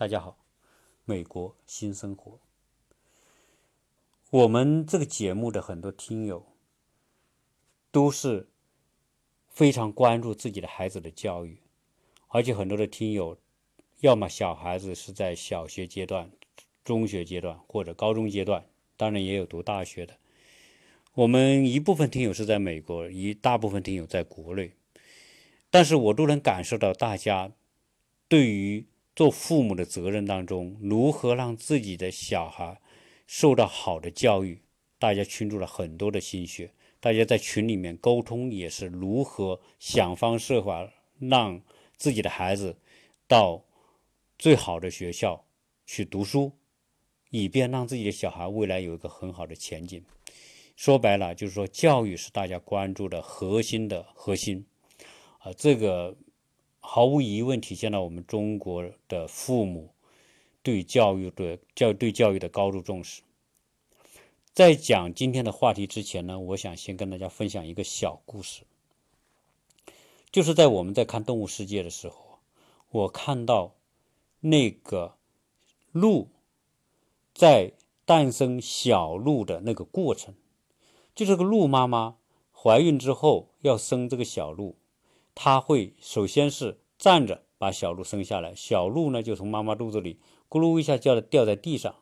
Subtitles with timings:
[0.00, 0.38] 大家好，
[1.04, 2.40] 美国新生活。
[4.30, 6.46] 我们这个节目的很多听友
[7.90, 8.48] 都是
[9.50, 11.60] 非常关注自己的孩子的教育，
[12.28, 13.36] 而且很多的听友，
[14.00, 16.30] 要么小孩子是在小学阶段、
[16.82, 18.64] 中学阶段或者高中阶段，
[18.96, 20.16] 当然也有读大学的。
[21.12, 24.72] 我们一部分听友是在美国，一大部分听友在国内，
[25.68, 27.52] 但是我都能感受到大家
[28.28, 28.86] 对于
[29.20, 32.80] 做父母的责任当中，如何让自己的小孩。
[33.26, 34.62] 受到好的教育，
[34.98, 36.72] 大家倾注了很多的心血。
[37.00, 41.60] 大家在群里面沟通，也是如何想方设法让
[41.98, 42.78] 自己的孩子
[43.28, 43.62] 到
[44.38, 45.44] 最好的学校
[45.84, 46.52] 去读书，
[47.28, 50.02] 以便让自己的小孩未来有一个很好的前景。
[50.76, 54.64] 说白了，就是说教育是大家关注的核心的核心。
[55.40, 56.16] 啊，这个
[56.80, 59.94] 毫无疑问体现了我们中国的父母。
[60.62, 63.22] 对教育的教对教育的高度重视。
[64.52, 68.64] 在讲今天的话题之前呢，我想先跟大家分享一个小故事。
[70.30, 72.40] 就是在我们在看《动物世界》的时候，
[72.90, 73.74] 我看到
[74.40, 75.16] 那个
[75.92, 76.28] 鹿
[77.32, 77.72] 在
[78.04, 80.34] 诞生小鹿的那个过程，
[81.14, 82.18] 就这个鹿妈妈
[82.52, 84.76] 怀孕之后要生这个小鹿，
[85.42, 90.20] 它会首先是站着把小鹿生下来，小鹿呢就从妈妈肚子里。
[90.50, 91.94] 咕噜一下叫的掉在地上，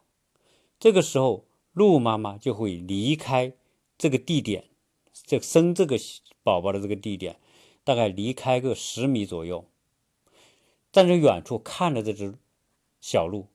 [0.80, 3.52] 这个时候鹿妈妈就会离开
[3.96, 4.64] 这个地点，
[5.12, 5.96] 这生这个
[6.42, 7.38] 宝宝的这个地点，
[7.84, 9.66] 大概离开个十米左右，
[10.90, 12.34] 站在远处看着这只
[13.00, 13.46] 小鹿，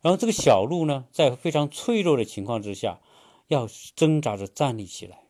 [0.00, 3.00] 然后这个小鹿呢，在非常脆弱的情况之下，
[3.48, 5.24] 要挣扎着站立起来。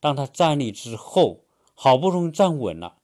[0.00, 1.44] 当它站立之后，
[1.76, 2.96] 好不容易站稳了，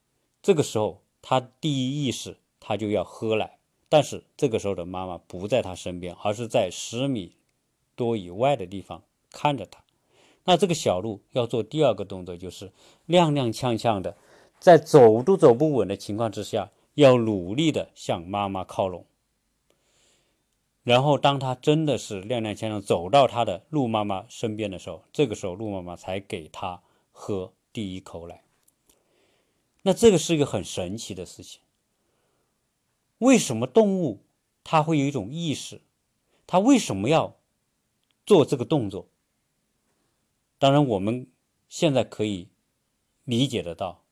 [0.47, 3.59] 这个时候他第一意识，他就要喝奶。
[3.89, 7.35] 但是这个时候的妈妈不在他身边，而是在十米
[7.97, 9.03] 多以外的地方
[9.33, 9.83] 看着他。
[10.45, 12.71] 那这个小鹿要做第二个动作，就是
[13.09, 14.17] 踉踉跄跄的，
[14.61, 19.05] 在走都走不稳的情况之下，要努力的向妈妈靠拢。
[20.85, 26.81] 然后，当他真的是踉踉跄跄走到他的鹿妈妈身边的时候，这个时候鹿妈妈才给他
[27.11, 28.45] 喝第一口奶。
[29.87, 31.61] 那这个是一个很神奇的事情。
[33.19, 34.25] 为什么动物
[34.65, 35.81] 它会有一种意识？
[36.45, 37.37] 它为什么要
[38.27, 39.07] 做这个动作？
[40.59, 41.29] 当然，我们
[41.69, 42.49] 现在可以
[43.23, 44.03] 理解得到，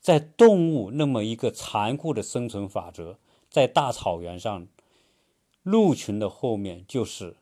[0.00, 3.18] 在动物那么一个残酷的生存法则，
[3.50, 4.68] 在大草原上，
[5.64, 7.38] 鹿群的后面就是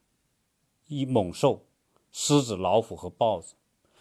[0.87, 1.66] 一猛兽，
[2.11, 3.56] 狮子、老虎和豹子，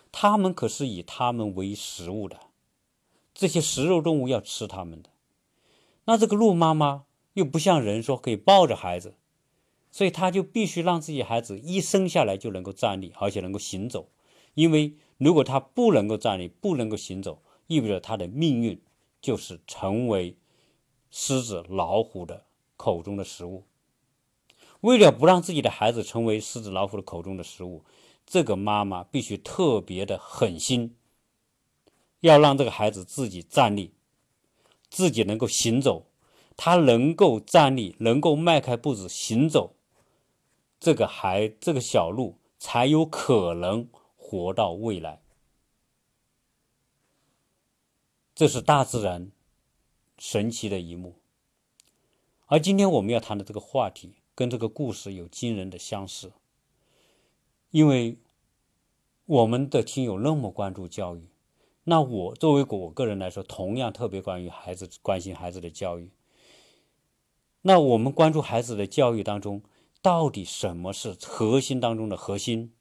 [0.09, 2.39] 它们可是以它们为食物的，
[3.33, 5.09] 这些食肉动物要吃它们的。
[6.05, 9.15] 那这个鹿妈妈又不像人说可以抱着孩子，
[9.89, 14.09] 所以他就必须让自己孩子一生下来就能够站立，而且能够行走。
[14.53, 18.81] 因为如果他不能够站立，不能够行走，意味着他的命运
[19.21, 20.37] 就是成为
[21.09, 22.45] 狮子、老虎的
[22.75, 23.63] 口中的食物。
[24.81, 27.83] 为了不让自己的孩子成为狮子、老虎的口中的食物，
[28.25, 30.95] 这个妈妈必须特别的狠心，
[32.23, 33.93] 要让这个孩子自己站立。
[34.89, 36.05] 自己能够行走，
[36.55, 39.73] 他能够站立，能够迈开步子行走，
[40.79, 45.19] 这个孩这个小鹿才有可能活到未来。
[48.35, 49.31] 这是大自然
[50.19, 51.15] 神奇的一幕。
[52.45, 56.31] 而今天我们要谈的这个话题，跟这个故事有惊人的相似，
[57.71, 58.19] 因为
[59.25, 61.32] 我们的听友那么关注教育。
[61.85, 66.11] 那我作为我个人来说，同样特别关于孩子关心孩子的教育。
[67.63, 69.61] 那我们关注孩子的教育当中，
[70.01, 72.73] 到底什么是核心当中的核心？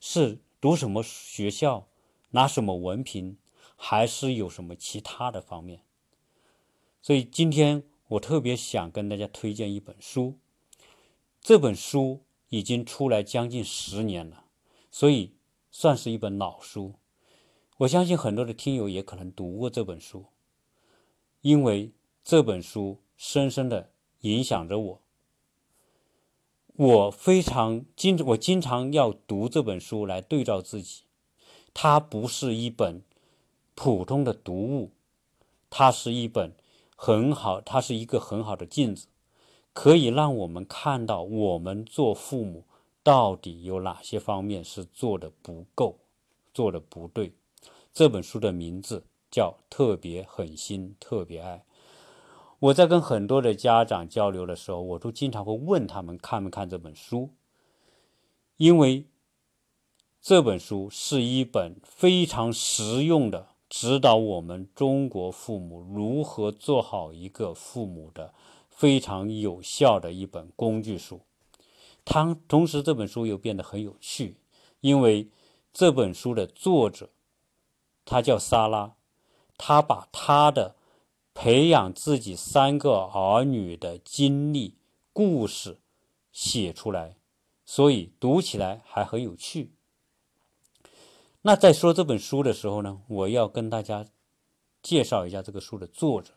[0.00, 1.86] 是读什么学校，
[2.30, 3.36] 拿什么文凭，
[3.76, 5.82] 还是有什么其他的方面？
[7.00, 10.38] 所以今天我特别想跟大家推荐一本书，
[11.40, 14.46] 这本书已经出来将近十年了，
[14.90, 15.36] 所以
[15.70, 16.94] 算是一本老书。
[17.82, 20.26] 我相信很多的听友也可能读过这本书，
[21.40, 21.90] 因为
[22.22, 23.90] 这本书深深的
[24.20, 25.00] 影响着我。
[26.76, 31.02] 我非常经，我经常要读这本书来对照自己。
[31.74, 33.02] 它不是一本
[33.74, 34.92] 普通的读物，
[35.68, 36.54] 它是一本
[36.94, 39.08] 很好，它是一个很好的镜子，
[39.72, 42.64] 可以让我们看到我们做父母
[43.02, 45.98] 到底有哪些方面是做的不够，
[46.54, 47.32] 做的不对。
[47.92, 51.56] 这本书的名字叫《特别狠心特别爱》。
[52.58, 57.30] 我在跟很多的家长交流的时候，我都经常会问他们看没看这本书，
[58.56, 59.04] 因为
[60.20, 63.48] 这本书是一本非常实用的。
[63.68, 68.34] 指导我们中国父母如何做好一个父母的
[68.68, 71.22] 非常有效的一本工具书。
[72.04, 74.36] 它同时这本书又变得很有趣，
[74.82, 75.30] 因为
[75.72, 77.08] 这本书的作者
[78.04, 78.94] 他叫莎拉，
[79.56, 80.74] 他把他的
[81.34, 84.76] 培养自己三个儿女的经历
[85.12, 85.78] 故事
[86.32, 87.16] 写出来，
[87.64, 89.72] 所以读起来还很有趣。
[91.42, 94.06] 那在说这本书的时候呢，我要跟大家
[94.82, 96.34] 介绍一下这个书的作者。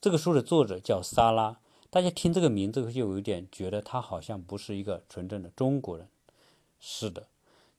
[0.00, 1.58] 这个书的作者叫莎拉，
[1.90, 6.08] 大家听这个名字就有点觉得他好像不是一个纯正的中国人。
[6.78, 7.28] 是的，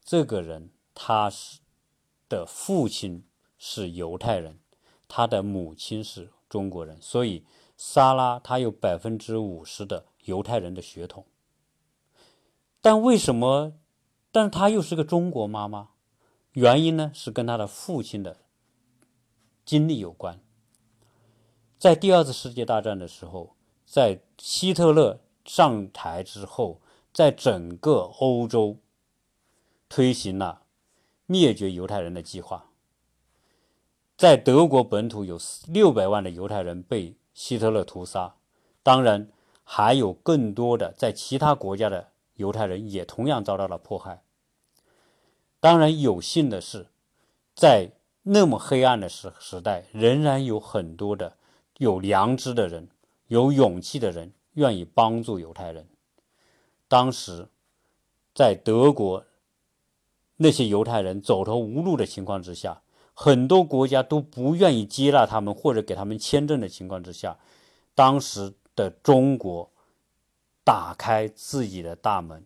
[0.03, 1.59] 这个人他是
[2.27, 3.23] 的父亲
[3.57, 4.59] 是犹太人，
[5.07, 7.45] 他的母亲是中国人，所以
[7.75, 11.25] 萨拉他有百分之五十的犹太人的血统。
[12.81, 13.73] 但为什么？
[14.31, 15.89] 但他又是个中国妈妈。
[16.53, 18.37] 原因呢是跟他的父亲的
[19.63, 20.39] 经历有关。
[21.77, 23.55] 在第二次世界大战的时候，
[23.85, 26.81] 在希特勒上台之后，
[27.13, 28.77] 在整个欧洲
[29.87, 30.63] 推行了
[31.27, 32.66] 灭绝犹太人的计划。
[34.17, 38.33] 在德国本土有六百万的犹太人被希特勒屠杀，
[38.81, 39.29] 当然
[39.63, 44.23] 还有更多的在其他国家的犹太人也同样遭到了迫害。
[45.59, 46.87] 当然，有幸的是，
[47.55, 47.91] 在
[48.23, 51.37] 那么黑暗的时时代，仍然有很多的
[51.77, 52.89] 有良知的人、
[53.27, 55.87] 有勇气的人愿意帮助犹太人。
[56.87, 57.49] 当时，
[58.33, 59.25] 在德国，
[60.37, 62.81] 那些犹太人走投无路的情况之下，
[63.19, 67.35] 很多国家都不愿意接纳他们或者给他们签证的情况之下，
[67.95, 69.71] 当时的中国
[70.63, 72.45] 打开自己的大门，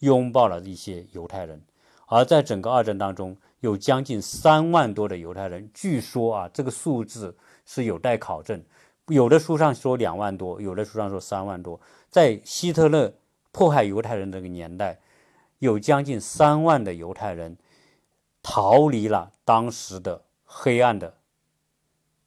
[0.00, 1.62] 拥抱了一些犹太人。
[2.04, 7.34] 而在整个二战当中，有将近三万多的犹太人，据说啊，这个数字
[7.64, 8.62] 是有待考证。
[9.06, 11.80] 有的书上说两万多，有的书上说三万多。
[12.10, 13.10] 在希特勒
[13.52, 15.00] 迫害犹太人这个年代，
[15.60, 17.56] 有将近三万的犹太人
[18.42, 21.18] 逃离了当时的黑暗的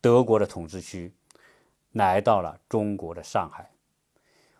[0.01, 1.13] 德国的统治区，
[1.91, 3.71] 来到了中国的上海。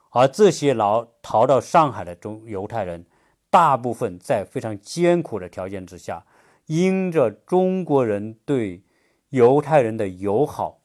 [0.10, 3.06] 而这些逃逃到上海的中犹太人。
[3.50, 6.26] 大部分在非常艰苦的条件之下，
[6.66, 8.82] 因着中国人对
[9.30, 10.82] 犹太人的友好，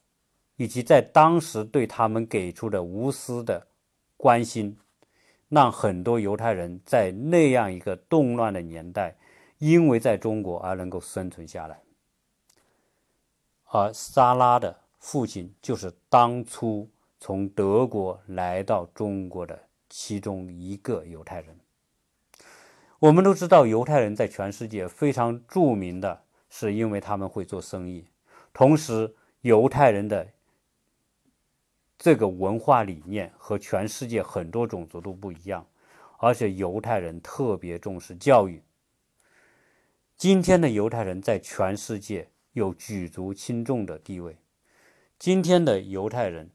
[0.57, 3.69] 以及在当时对他们给出的无私的
[4.19, 4.77] 关心，
[5.49, 9.17] 让很多犹太人在那样一个动乱的年代，
[9.59, 11.81] 因为在中国而能够生存下来。
[13.65, 16.89] 而萨拉的父亲就是当初
[17.21, 21.59] 从德国来到中国的其中一个犹太人。
[22.99, 28.07] 我们都知道，犹太人在全世界非常著名的是因为他们会做生意。
[28.53, 30.27] 同时，犹太人的
[31.97, 35.65] 这个文化理念和全世界很多种族都不一样，
[36.19, 38.63] 而且犹太人特别重视教育。
[40.19, 44.37] 今天的犹太人在全世界有举足轻重的地位。
[45.17, 46.51] 今天的犹太人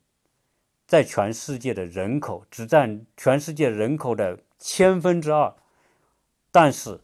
[0.86, 5.55] 在全世界的人口只占全世界人口的千分之二。
[6.51, 7.00] 但是，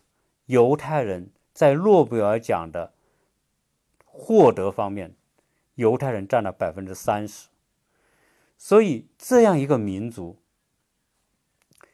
[0.47, 2.93] 犹太人在诺贝尔奖的
[4.03, 5.15] 获得方面，
[5.75, 7.47] 犹太人占了百分之三十。
[8.57, 10.37] 所以，这样一个民族，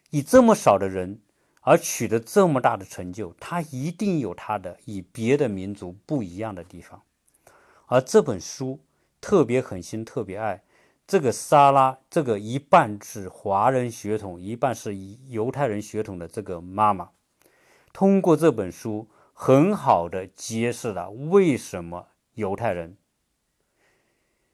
[0.09, 1.19] 以这么少的人
[1.65, 7.01] 而取得这么大的成就，他一定有他的与别的民族不一样的地方。
[7.87, 8.79] 而这本书
[9.19, 10.63] 特别狠心，特别爱
[11.07, 14.95] 这个莎拉，这个一半是华人血统，一半是
[15.27, 17.09] 犹太人血统的这个妈妈。
[17.91, 22.95] 通过这本书，很好的揭示了为什么犹太人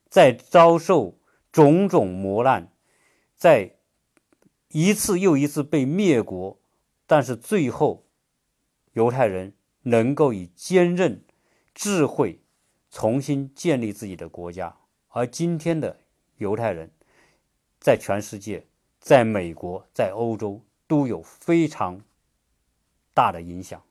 [0.07, 1.17] 在遭受
[1.51, 2.71] 种种磨难，
[3.35, 3.75] 在
[4.69, 6.60] 一次又一次被灭国，
[7.11, 8.05] 但是最后
[8.93, 9.51] 犹太人
[9.81, 11.21] 能够以坚韧、
[11.75, 12.39] 智慧
[12.89, 14.77] 重新建立自己的国家。
[15.09, 15.97] 而今天的
[16.37, 16.89] 犹太人，
[17.81, 18.65] 在全世界，
[19.01, 21.99] 在美国，在欧洲都有非常。
[23.13, 23.83] 大的影响。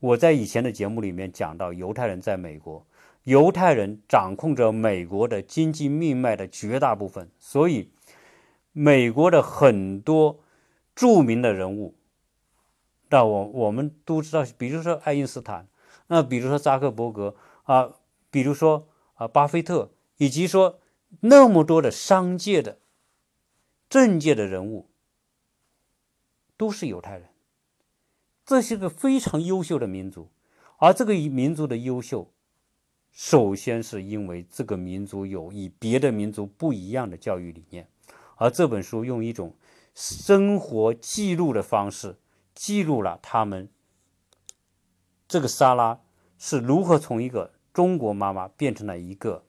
[0.00, 2.86] 我在以前的节目里面讲到，犹太人在美国，
[3.24, 7.90] 犹太人掌控着美国的经济命脉的绝大部分，所以
[8.72, 10.40] 美国的很多
[10.94, 11.94] 著名的人物，
[13.08, 15.68] 那我我们都知道，比如说爱因斯坦，
[16.08, 17.92] 那比如说扎克伯格啊，
[18.30, 20.80] 比如说啊巴菲特，以及说
[21.20, 22.78] 那么多的商界的、
[23.88, 24.88] 政界的人物
[26.56, 27.28] 都是犹太人，
[28.44, 30.28] 这是个非常优秀的民族。
[30.78, 32.30] 而这个民族的优秀，
[33.10, 37.88] 首先是因为这个民族有与别的民族不一样的教育理念。
[38.36, 39.54] 而这本书用一种
[39.94, 42.16] 生活记录的方式，
[42.56, 43.68] 记录了他们
[45.28, 46.00] 这个莎拉
[46.36, 49.44] 是如何从一个中国妈妈变成了一个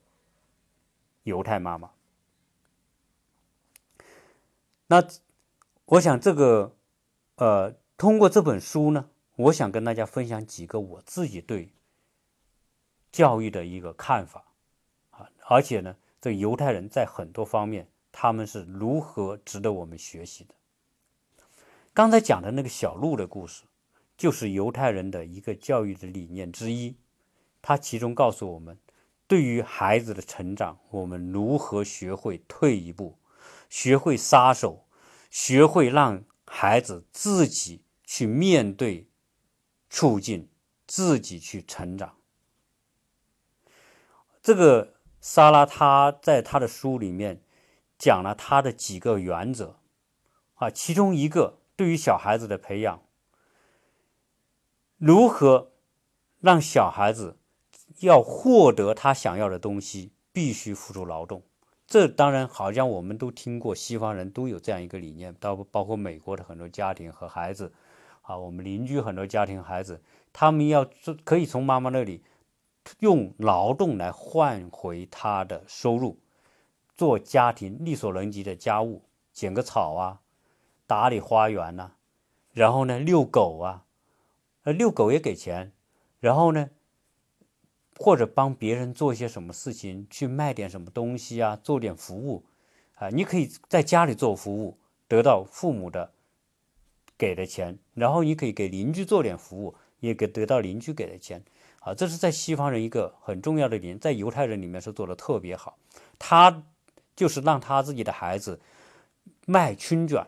[1.23, 1.89] 犹太妈妈。
[4.85, 5.03] 那
[5.85, 6.75] 我想，这个
[7.37, 9.09] 呃，通过这本书呢。
[9.37, 11.71] 我想跟大家分享几个我自己对
[13.11, 14.45] 教育的一个看法
[15.11, 20.55] 啊，而且呢，这犹太人在很多方面他们是如何值得我们学习的。
[21.97, 23.63] 刚才讲的那个小鹿的故事，
[24.15, 26.95] 就是犹太人的一个教育的理念之一。
[27.59, 28.77] 它其中告诉我们，
[29.25, 33.17] 对于孩子的成长，我们如何学会退一步，
[33.67, 34.85] 学会撒手，
[35.31, 39.07] 学会让孩子自己去面对。
[39.89, 40.51] 促进
[40.85, 42.17] 自己去成长。
[44.43, 47.41] 这个莎拉，他在他的书里面
[47.97, 49.79] 讲了他的几个原则
[50.55, 53.01] 啊，其中一个对于小孩子的培养，
[54.97, 55.71] 如何
[56.41, 57.37] 让小孩子
[57.99, 61.43] 要获得他想要的东西，必须付出劳动。
[61.85, 67.71] 这当然，好像我们都听过，西方人都有这样一个理念，包包括美国的很多家庭和孩子。
[68.23, 70.01] 啊，我们邻居很多家庭孩子，
[70.33, 70.85] 他们要
[71.23, 72.21] 可以从妈妈那里
[72.99, 76.19] 用劳动来换回他的收入，
[76.97, 80.19] 做家庭力所能及的家务，剪个草啊，
[80.87, 81.91] 打理花园呐，
[82.53, 83.85] 然后呢遛狗啊，
[84.63, 85.71] 遛狗也给钱，
[86.19, 86.71] 然后呢
[87.97, 92.45] 或者帮别人做一些什么事情，去卖点什么东西啊，做点服务
[92.95, 96.13] 啊，你可以在家里做服务，得到父母的。
[97.19, 101.43] 给的钱，然后你可以给邻居做点服务，也给得到邻居给的钱，
[101.79, 105.79] 啊，这是在西方人一个很重要的点，在犹太人里面是做的特别好。
[106.19, 106.61] 他
[107.15, 108.61] 就是让他自己的孩子
[109.47, 110.27] 卖春卷，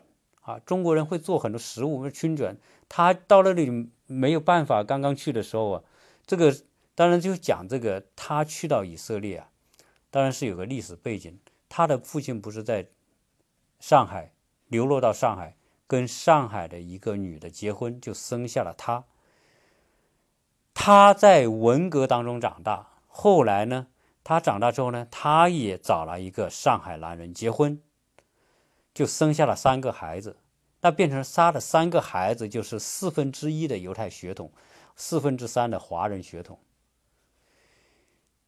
[0.52, 2.56] 啊，中国人会做很多食物，春卷。
[2.88, 5.82] 他到那里没有办法，刚刚去的时候啊，
[6.26, 6.54] 这个
[6.94, 9.48] 当然就讲这个，他去到以色列啊，
[10.10, 11.38] 当然是有个历史背景，
[11.68, 12.88] 他的父亲不是在
[13.78, 14.32] 上海
[14.68, 15.56] 流落到上海。
[15.86, 19.02] 跟上海的一个女的结婚，就生下了他。
[20.72, 23.88] 他在文革当中长大，后来呢，
[24.22, 27.82] 他长大之后呢，他也找了一个上海男人结婚，
[28.94, 30.36] 就生下了三个孩子。
[30.80, 34.52] 那变成杀的三个孩子，就是四分之一的犹太血统，
[34.96, 36.58] 四分之三的华人血统。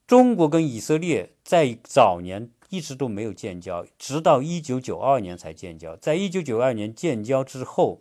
[0.07, 2.51] 中国跟以色列在早年。
[2.73, 5.95] 一直都没有建交，直到一九九二年才建交。
[5.95, 8.01] 在一九九二年建交之后，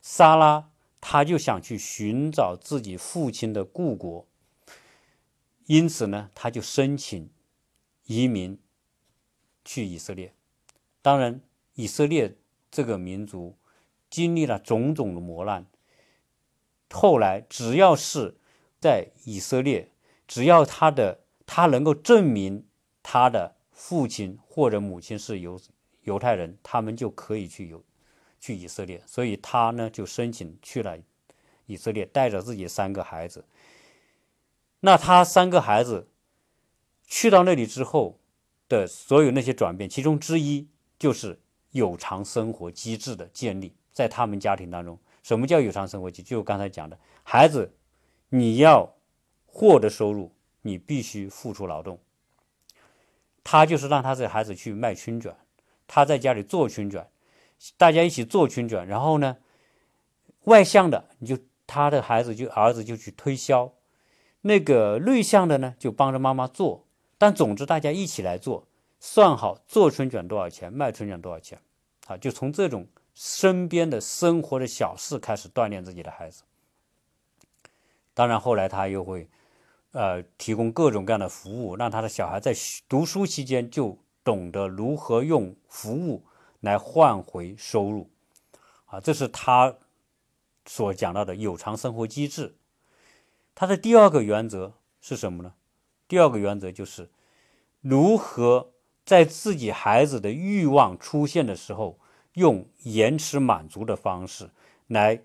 [0.00, 0.70] 莎拉
[1.02, 4.26] 他就想去寻找自己父亲的故国，
[5.66, 7.28] 因此呢，他就申请
[8.06, 8.58] 移民
[9.66, 10.32] 去以色列。
[11.02, 11.42] 当然，
[11.74, 12.36] 以色列
[12.70, 13.56] 这个民族
[14.08, 15.66] 经历了种种的磨难，
[16.90, 18.36] 后来只要是
[18.80, 19.90] 在以色列，
[20.26, 22.66] 只要他的他能够证明
[23.02, 23.56] 他的。
[23.82, 25.58] 父亲或者母亲是犹
[26.02, 27.82] 犹太人，他们就可以去犹
[28.38, 30.98] 去以色列，所以他呢就申请去了
[31.64, 33.46] 以色列，带着自己三个孩子。
[34.80, 36.10] 那他三个孩子
[37.06, 38.20] 去到那里之后
[38.68, 46.30] 的所有那些转变，其中之一就是有偿生活机制的建立，在他们家庭当中，什么叫有偿生活机制？
[46.30, 47.72] 就刚才讲的，孩子
[48.28, 48.92] 你要
[49.46, 51.98] 获得收入，你必须付出劳动。
[53.42, 55.34] 他就是让他这孩子去卖春卷，
[55.86, 57.08] 他在家里做春卷，
[57.76, 59.38] 大家一起做春卷，然后呢，
[60.44, 63.72] 外向的你就他的孩子就儿子就去推销，
[64.42, 66.86] 那个内向的呢就帮着妈妈做，
[67.16, 68.66] 但总之大家一起来做，
[69.00, 71.60] 算好做春卷多少钱，卖春卷多少钱，
[72.06, 76.44] 啊，就从这种身边的生活的小事开始锻炼自己的孩子。
[78.14, 79.28] 当然后来他又会。
[79.92, 82.54] 呃，提供各种各样的服务，让他的小孩在
[82.88, 86.24] 读书期间就懂得如何用服务
[86.60, 88.08] 来换回收入，
[88.86, 89.74] 啊，这是他
[90.64, 92.54] 所讲到的有偿生活机制。
[93.52, 95.54] 他的第二个原则是什么呢？
[96.06, 97.10] 第二个原则就是
[97.80, 98.70] 如何
[99.04, 101.98] 在自己孩子的欲望出现的时候，
[102.34, 104.50] 用延迟满足的方式
[104.86, 105.22] 来，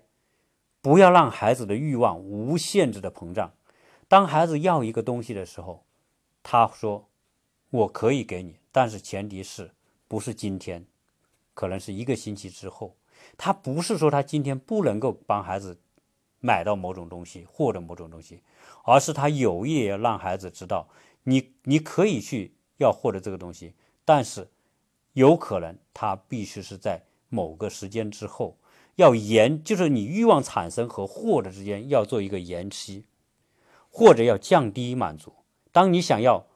[0.80, 3.52] 不要让孩子的欲望无限制的膨胀。
[4.08, 5.84] 当孩子要一个东西的时候，
[6.42, 7.08] 他说
[7.70, 9.72] ：“我可以给你，但是前提是
[10.08, 10.84] 不是今天，
[11.54, 12.96] 可能是一个星期之后。
[13.36, 15.80] 他不是说他今天不能够帮孩子
[16.40, 18.42] 买到某种东西，获得某种东西，
[18.84, 20.88] 而是他有意要让孩子知道，
[21.22, 24.48] 你你可以去要获得这个东西，但是
[25.12, 28.56] 有可能他必须是在某个时间之后，
[28.96, 33.04] 要延，就是你欲望产生和获得之间要做一个延期，
[33.90, 35.32] 或者要降低满足。
[35.72, 36.46] 当你想要，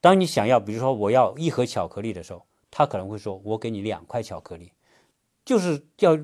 [0.00, 4.72] 当你想要，比如说我要一盒巧克力的时候，他可能会说，我给你两块巧克力。
[5.44, 6.18] 就是要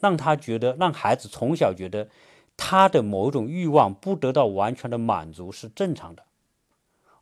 [0.00, 2.08] 让他觉得，让孩子从小觉得
[2.56, 6.24] 他的某种欲望不得到完全的满足是正常的，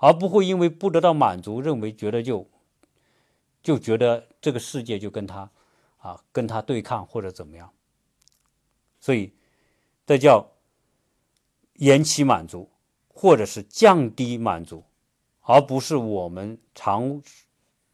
[0.07, 2.49] 而不会因为不得到满足，认为觉得就
[3.61, 5.51] 就觉得这个世界就跟他
[5.99, 7.69] 啊跟他对抗或者怎么样。
[9.01, 9.33] 所以
[10.07, 10.49] 这叫
[11.75, 12.71] 延期满足，
[13.09, 14.85] 或者是降低满足，
[15.41, 17.21] 而不是我们常。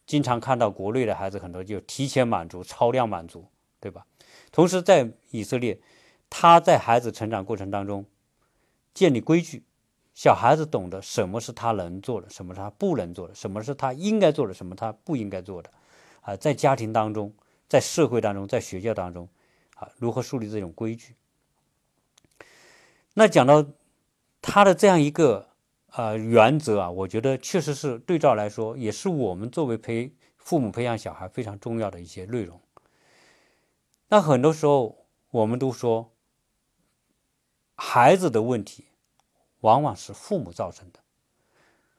[0.04, 3.47] 经常看到国内的孩子很多就提前满足、超量满足，
[3.81, 4.04] 对吧？
[4.50, 5.81] 同时在以色列，
[6.28, 8.04] 他在孩子成长过程当中
[8.92, 9.62] 建立规矩，
[10.14, 15.71] 小孩子懂得什么是他能做的，什么是他不能做的，什么是他应该做的，什么他不应该做的。
[16.21, 17.33] 啊，在家庭当中，
[17.69, 19.28] 在社会当中，在学校当中，
[19.76, 21.14] 啊，如何树立这种规矩？
[23.14, 23.64] 那讲到
[24.40, 25.49] 他的这样一个。
[25.95, 32.59] 啊，原则啊，我觉得确实是对照来说，也是我们作为培父母培养小孩非常重要的一些内容。
[34.09, 36.11] 那很多时候，我们都说，
[37.75, 38.87] 孩子的问题
[39.62, 41.00] 往往是父母造成的，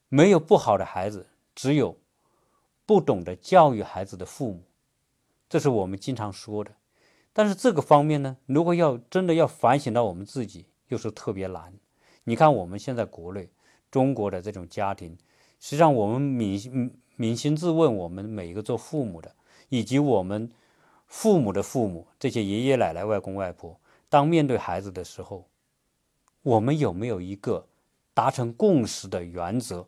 [0.07, 1.97] 没有不好的孩子，只有
[2.85, 4.63] 不懂得教育孩子的父母，
[5.49, 6.71] 这是我们经常说的。
[7.33, 11.73] 但是这个方面呢，如果要真的要反省到我们自己，又是特别难。
[12.23, 13.49] 你看我们现在国内。
[13.91, 15.15] 中国的这种家庭，
[15.59, 19.35] 实际上我们扪扪心自问，我们每一个做父母的，
[19.69, 20.51] 以及我们
[21.05, 25.47] 父母的父母，这些爷爷奶奶、外公外婆，当面对孩子的时候，
[26.43, 27.67] 我们有没有一个
[28.13, 29.87] 达成共识的原则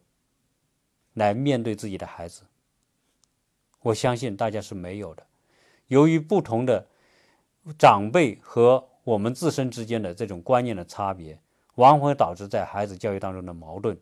[1.13, 2.41] 来面对自己的孩子？
[3.81, 5.25] 我相信大家是没有的。
[5.87, 6.87] 由于不同的
[7.77, 11.39] 长辈和我们自身之间的这种观念的差别。
[11.75, 13.99] 往往会导致在孩子教育当中的矛盾，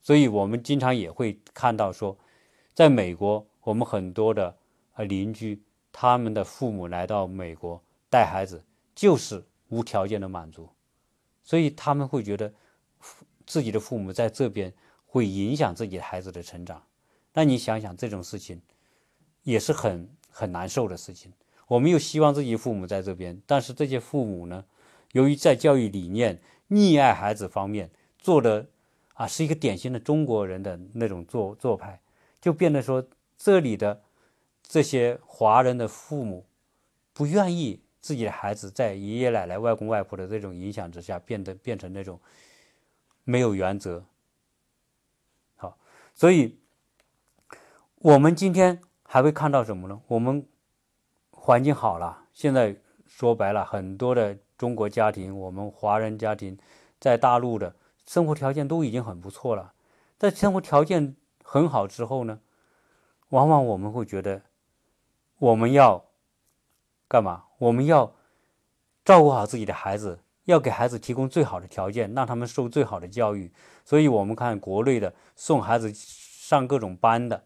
[0.00, 2.16] 所以我们经常也会看到说，
[2.72, 4.56] 在美国，我们很多的
[4.94, 10.70] 呃邻居，他们的父母来到美国带孩子，就是无条件的满足，
[11.48, 12.52] 所以他们会觉得
[13.46, 14.70] 自己的父母在这边
[15.06, 16.82] 会影响自己孩子的成长。
[17.32, 18.60] 那你想想这种事情，
[19.44, 21.32] 也是很很难受的事情。
[21.66, 24.62] 我们又希望自己父母在这边，但是这些父母呢，
[25.12, 26.38] 由于在教育理念。
[26.70, 28.66] 溺爱孩子方面做的
[29.14, 31.98] 啊，是一个典型的中国人的那种做做派，
[32.42, 33.08] 就变得说
[33.38, 34.02] 这里的
[34.62, 36.44] 这些华人的父母
[37.14, 42.20] 不愿意自己的孩子在爷爷奶奶、外公外婆的这种影响之下，变得变成那种
[43.24, 44.04] 没有原则。
[45.56, 45.78] 好，
[46.14, 46.58] 所以
[47.96, 50.00] 我们今天还会看到什么呢？
[50.06, 50.46] 我们
[51.30, 54.38] 环境好了，现在说白了，很多的。
[54.58, 56.58] 中国家庭，我们华人家庭，
[56.98, 59.72] 在大陆的生活条件都已经很不错了。
[60.18, 62.40] 在生活条件很好之后呢，
[63.28, 64.42] 往往我们会觉得，
[65.38, 66.04] 我们要
[67.06, 67.44] 干嘛？
[67.58, 68.14] 我们要
[69.04, 73.52] 照顾好自己的孩子，要给孩子提供最好的条件，让他们受最好的教育。
[73.84, 77.44] 所以，我们看国内的送孩子上各种班的，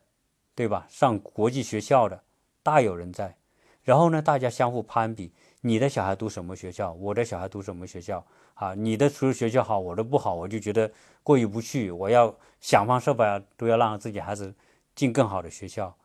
[0.54, 0.86] 对吧？
[0.88, 2.22] 上国际学校的
[2.62, 3.36] 大有人在。
[3.82, 5.32] 然后呢，大家相互攀比。
[5.64, 6.92] 你的小孩读什么学校？
[6.94, 8.24] 我的小孩读什么学校？
[8.54, 10.90] 啊，你的除了学校好，我的不好，我就觉得
[11.22, 11.90] 过意不去。
[11.90, 14.54] 我要想方设法都要让自己孩子
[14.94, 15.96] 进更好的学校。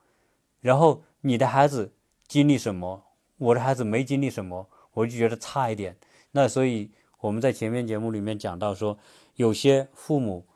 [0.62, 1.91] 然后你的孩子
[2.28, 3.04] 经历什么，
[3.38, 5.97] 我的孩子没经历什么，我就觉得差一点。
[6.32, 8.97] 那所以我们在前面节目里面讲到说，
[9.36, 10.47] 有些父母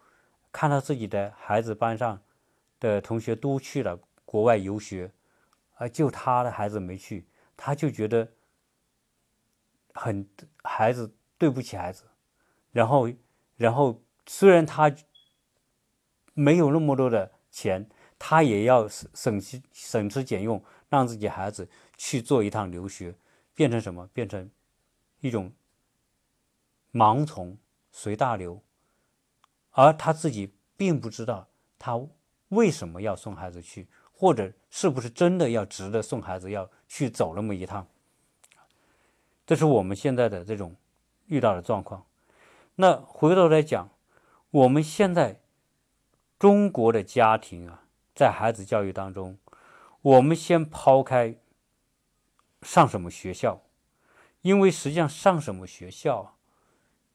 [0.51, 2.21] 看到自己的孩子班上
[2.79, 5.11] 的同学都去了国外游学，
[5.75, 8.27] 而就他的孩子没去，他就觉得。
[9.93, 10.25] 很
[10.63, 12.05] 孩子对不起孩子，
[12.71, 13.09] 然后，
[13.57, 14.89] 然后虽然他
[16.33, 21.69] 没有那么多的钱，他也要省省吃省吃俭用，让自己孩子
[22.03, 23.13] 去做一趟留学，
[23.53, 24.07] 变成什么？
[24.07, 24.49] 变成
[25.19, 25.53] 一种
[26.91, 27.55] 盲从
[27.91, 28.59] 随大流，
[29.69, 32.01] 而他自己并不知道他
[32.49, 37.87] 为什么要送孩子去，或者是不是真的要值得送孩子要去走那么一趟。
[39.45, 40.75] 这是我们现在的这种
[41.27, 42.03] 遇到的状况。
[42.73, 43.91] 那回头来讲，
[44.49, 45.39] 我们现在
[46.39, 47.83] 中国的家庭啊，
[48.15, 49.37] 在孩子教育当中，
[50.01, 51.35] 我们先抛开
[52.61, 53.61] 上什么学校，
[54.41, 56.37] 因为实际上上什么学校，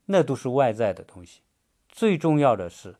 [0.07, 1.43] 那都是外在的东西。
[1.89, 2.97] 最重要的是，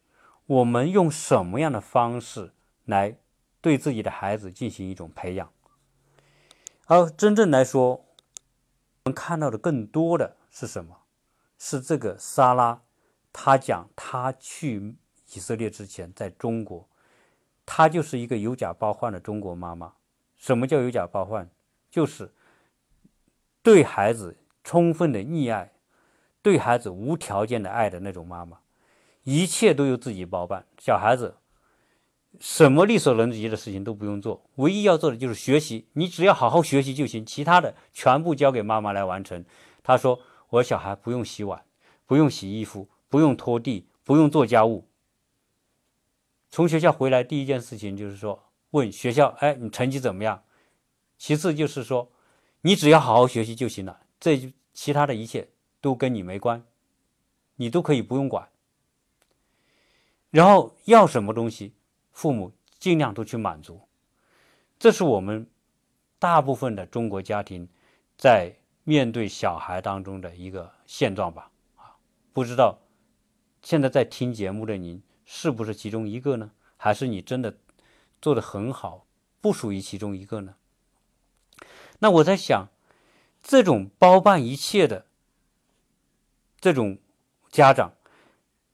[0.47, 2.53] 我们用什么样的方式
[2.85, 3.19] 来
[3.61, 5.53] 对自己的孩子进行一种培养。
[6.87, 8.07] 而真正来说，
[9.05, 11.03] 我们看到的更多的是什么？
[11.59, 12.83] 是这个莎拉，
[13.33, 14.97] 她讲她去
[15.35, 16.89] 以色列之前，在中国，
[17.65, 19.95] 她就是一个有假包换的中国妈妈。
[20.37, 21.51] 什么叫有假包换？
[21.91, 22.35] 就是
[23.67, 25.73] 对孩子充分的溺爱，
[26.41, 28.59] 对孩子无条件的爱的那种妈妈，
[29.25, 31.35] 一切都由自己包办，小孩子。
[32.39, 35.89] 什么力所能及的事情都不用做，唯一要做的就是学习。
[35.95, 39.45] 你只要好好学习就行，其他的全部交给妈妈来完成。
[39.83, 41.65] 他说：“我小孩不用洗碗，
[42.07, 44.87] 不用洗衣服，不用拖地，不用做家务。
[46.51, 50.45] 从学校回来第一件事情就是说问学校：哎，你成绩怎么样？
[51.19, 52.13] 其次就是说，
[52.67, 54.01] 你只要好好学习就行了。
[54.19, 55.49] 这其他的一切
[55.81, 56.65] 都跟你没关，
[57.55, 58.49] 你都可以不用管。
[60.31, 61.75] 然后要什么东西？”
[62.11, 62.51] 父母
[62.81, 63.81] 尽量都去满足，
[64.81, 65.49] 这是我们
[66.19, 67.69] 大部分的中国家庭
[68.17, 68.53] 在
[68.83, 71.53] 面对小孩当中的一个现状吧。
[71.77, 71.95] 啊，
[72.33, 72.79] 不知道
[73.63, 76.51] 现在在听节目的您是不是其中一个呢？
[76.77, 77.57] 还是你真的
[78.21, 79.07] 做的很好，
[79.41, 80.57] 不属于其中一个呢？
[81.99, 82.69] 那我在想，
[83.43, 85.07] 这种包办一切的
[86.61, 86.99] 这种
[87.51, 87.95] 家长，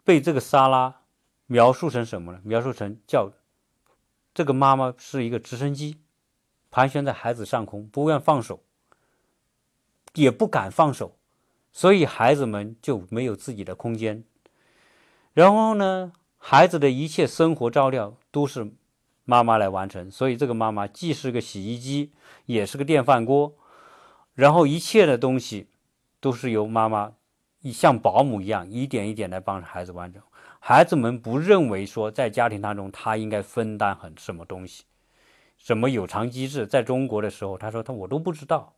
[0.04, 1.00] 被这个沙拉。
[1.46, 2.40] 描述成什么呢？
[2.44, 3.30] 描述成叫
[4.32, 5.98] 这个妈妈是一个直升机，
[6.70, 8.62] 盘旋在孩子上空，不愿放手，
[10.14, 11.18] 也不敢放手，
[11.70, 14.24] 所以孩子们就没有自己的空间。
[15.34, 18.72] 然后呢，孩子的一切生活照料都是
[19.24, 22.12] 妈妈来完成，所以这个妈妈既是个洗衣机，
[22.46, 23.54] 也是个电饭锅，
[24.34, 25.68] 然后一切的东西
[26.20, 27.12] 都是由妈妈
[27.72, 30.20] 像保姆一样一点一点来帮孩子完成。
[30.58, 34.84] 孩子们不认为说在家庭当中他应该分担很什么东西，
[35.56, 38.74] 什么有偿机制，在中国的时候，他说他我都不知道，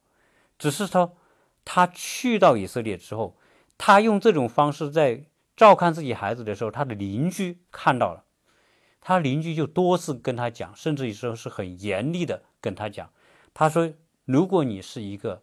[0.58, 1.16] 只是说
[1.64, 3.36] 他去到以色列之后，
[3.76, 5.24] 他用这种方式在
[5.56, 8.24] 照看自己孩子的时候，他的邻居看到了，
[9.06, 13.10] 他邻居就多次跟他讲，甚至于说是很严厉的跟他讲，
[13.52, 13.92] 他说
[14.24, 15.42] 如果你是一个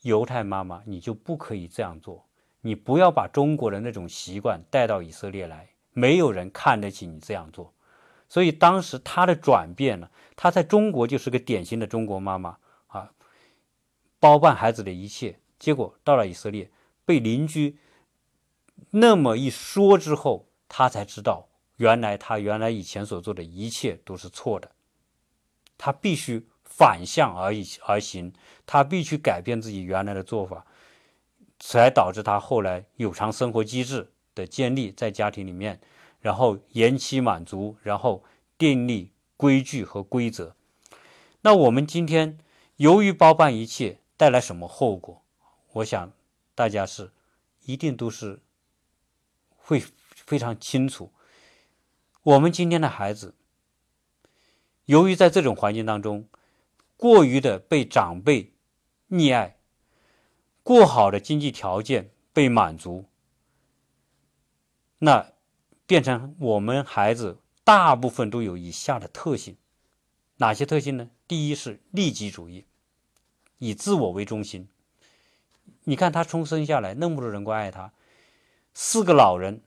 [0.00, 2.24] 犹太妈妈，你就不可以这样做。
[2.62, 7.74] 你不要把中国的那种习惯带到以色列来，没有人看得起你这样做。
[8.30, 13.12] 所以当时他的转变了，他在中国就是个典型的中国妈妈啊，
[14.18, 15.38] 包办孩子的一切。
[15.58, 16.70] 结果到了以色列，
[17.04, 17.76] 被邻居
[18.92, 21.49] 那么一说之后，他才知道，
[21.80, 24.70] 原来他原来以前所做的一切都是错的。
[25.78, 27.54] 他必须反向而
[27.86, 28.34] 而行，
[28.66, 30.66] 他必须改变自己原来的做法。
[31.62, 35.78] 才导致他后来有偿生活机制的建立在家庭里面，
[36.20, 38.24] 然后延期满足，然后
[38.56, 40.56] 订立规矩和规则。
[41.42, 42.38] 那我们今天
[42.76, 45.22] 由于包办一切带来什么后果？
[45.72, 46.10] 我想
[46.54, 47.10] 大家是
[47.66, 48.40] 一定都是
[49.56, 49.82] 会
[50.14, 51.12] 非常清楚。
[52.22, 53.34] 我们今天的孩子，
[54.84, 56.28] 由于在这种环境当中
[56.96, 58.52] 过于的被长辈
[59.08, 59.56] 溺爱。
[60.62, 63.06] 过好的经济条件被满足，
[64.98, 65.32] 那
[65.86, 69.56] 变成我们孩子大部分都有以下的特性，
[70.36, 71.10] 哪些特性呢？
[71.26, 72.66] 第一是利己主义，
[73.58, 74.68] 以自我为中心。
[75.84, 77.92] 你看他出生下来那么多人关爱他，
[78.74, 79.62] 四个老人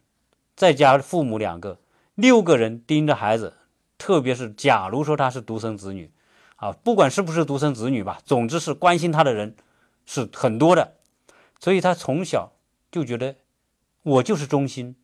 [0.55, 1.79] 再加父母两个，
[2.15, 3.53] 六个人盯着孩子，
[3.97, 6.11] 特别是假如说他是独生子女，
[6.55, 9.55] 啊，不管是不是独生子女吧，总之是关心他的人。
[10.05, 10.97] 是很多的，
[11.61, 12.51] 所以他从小
[12.91, 13.37] 就觉得
[14.01, 14.97] 我就是中心，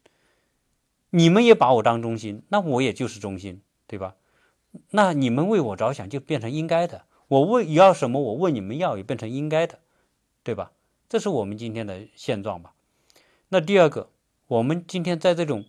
[1.12, 4.15] 你们也把我当中心，那我也就是中心，对吧？
[4.89, 9.80] 那你们为我着想就变成应该的，我问要什么，我问你们要也变成应该的，
[10.43, 10.74] 对吧？
[11.08, 12.74] 这是我们今天的现状吧。
[13.48, 14.10] 那第二个，
[14.48, 15.63] 我们今天在这种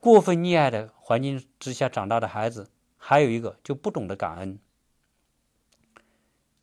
[0.00, 4.58] 过分溺爱的环境之下长大的孩子，还有一个就不懂得感恩。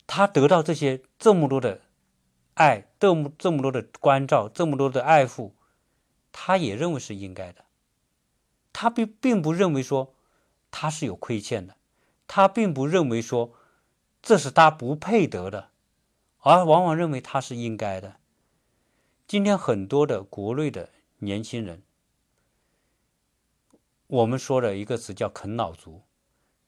[0.06, 1.82] 他得到这些这么多的
[2.54, 5.54] 爱，这么这么多的关照，这么多的爱护，
[6.32, 7.64] 他也认为是应该的。
[8.72, 10.14] 他并并不认为说
[10.70, 11.76] 他是有亏欠的，
[12.26, 13.54] 他并不认为说
[14.20, 15.70] 这是他不配得的，
[16.38, 18.16] 而往往认为他是应该的。
[19.26, 21.82] 今天很多的国内的年轻人，
[24.08, 26.02] 我们说的一个词叫啃老族。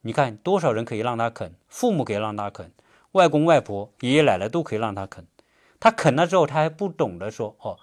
[0.03, 2.71] 你看多少人可以让他啃，父母可以让他啃，
[3.13, 5.27] 外公外婆、爷爷奶奶都可以让他啃。
[5.79, 7.79] 他啃了之后，他还不懂得说哦，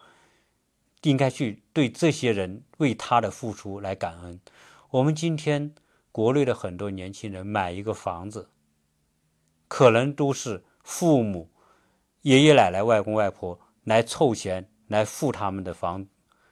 [1.01, 4.39] 应该去对这些人为他的付出来感恩。
[4.91, 5.73] 我们今天
[6.11, 8.49] 国内的很多年轻人买一个房子，
[9.67, 11.49] 可能都是父母、
[12.21, 16.05] 爷爷奶奶、外公外婆来凑钱来付他们的房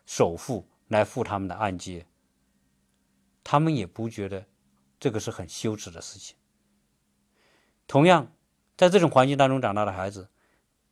[0.07, 2.07] 首付，来付他们的按揭。
[3.45, 4.45] 他们也不觉得。
[4.97, 6.37] 这个是很羞耻的事情。
[7.85, 8.31] 同样，
[8.77, 10.29] 在这种环境当中长大的孩子，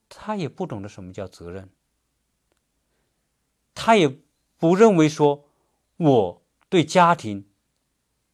[0.09, 1.69] 他也不懂得什么叫责任，
[3.73, 4.19] 他也
[4.57, 5.45] 不认为说
[5.97, 7.47] 我对家庭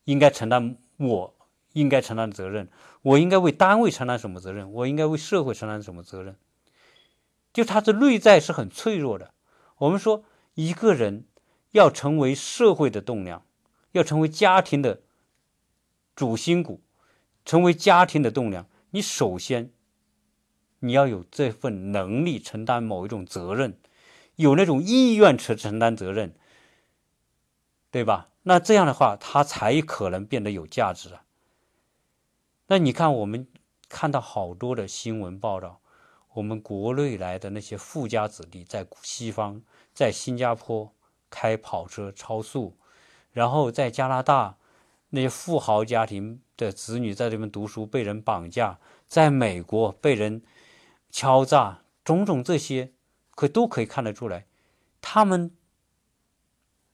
[0.06, 1.38] 应该承担我
[1.74, 2.70] 应该承担的责任，
[3.04, 6.36] 我应该为单位承担什么责任，我应该为社会承担什么责任。
[7.54, 9.34] 就他的内在是很脆弱的。
[9.78, 11.26] 我们说，一个人
[11.72, 13.46] 要成为社会的栋梁，
[13.92, 15.02] 要成为家庭的。
[16.16, 16.82] 主心骨，
[17.46, 18.68] 成为家庭的栋梁。
[18.90, 19.72] 你首先，
[20.80, 23.80] 你要有这份能力承担某一种责任，
[24.36, 26.36] 有那种意愿承承担责任，
[27.90, 28.32] 对吧？
[28.44, 31.24] 那这样的话，他才可能变得有价值啊。
[32.68, 33.48] 那你看，我们
[33.88, 35.80] 看到好多的新闻报道，
[36.34, 39.62] 我们国内来的那些富家子弟，在西方，
[39.94, 40.94] 在新加坡
[41.30, 42.78] 开跑车超速，
[43.32, 44.56] 然后在加拿大。
[45.12, 50.44] 那些富豪家庭的子女在这边读书被人绑架，在美国被人
[51.10, 52.92] 敲诈，种种这些
[53.32, 54.46] 可都可以看得出来，
[55.02, 55.50] 他们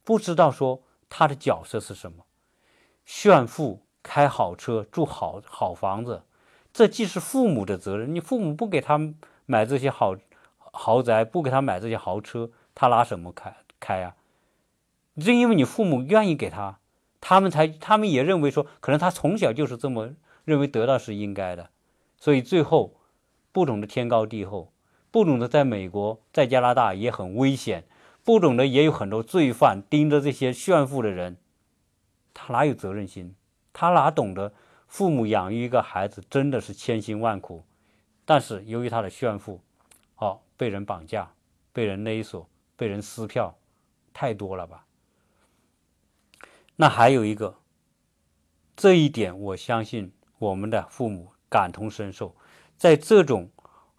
[0.06, 2.24] 不知道说他的角色是什么，
[3.06, 6.24] 炫富、开好车、住好好房子，
[6.72, 8.98] 这既是父母的责任，你父母不给他
[9.46, 10.16] 买这些好
[10.58, 14.16] 豪宅，不给他买这些豪车，他拿什么开开啊？
[15.24, 16.80] 正因为你父母愿意给他。
[17.22, 20.12] 他们才，他们也认为说，可能他从小就是这么
[20.44, 21.72] 认为得到是应该的，
[22.18, 22.98] 所以最后
[23.52, 24.72] 不懂得天高地厚，
[25.10, 27.86] 不懂得在美国、在加拿大也很危险，
[28.24, 31.38] 不懂得也有很多罪犯盯着这些炫富的人，
[32.32, 33.34] 他哪有责任心？
[33.74, 34.54] 他哪懂得
[34.88, 37.64] 父母养育一个孩子真的是千辛万苦，
[38.24, 39.60] 但是由于他的炫富，
[40.18, 41.32] 哦，被人绑架、
[41.74, 43.58] 被人勒索、被人撕票，
[44.14, 44.85] 太多了吧？
[46.78, 47.60] 那还有一个，
[48.76, 52.36] 这一点我相信我们的父母感同身受，
[52.76, 53.50] 在这种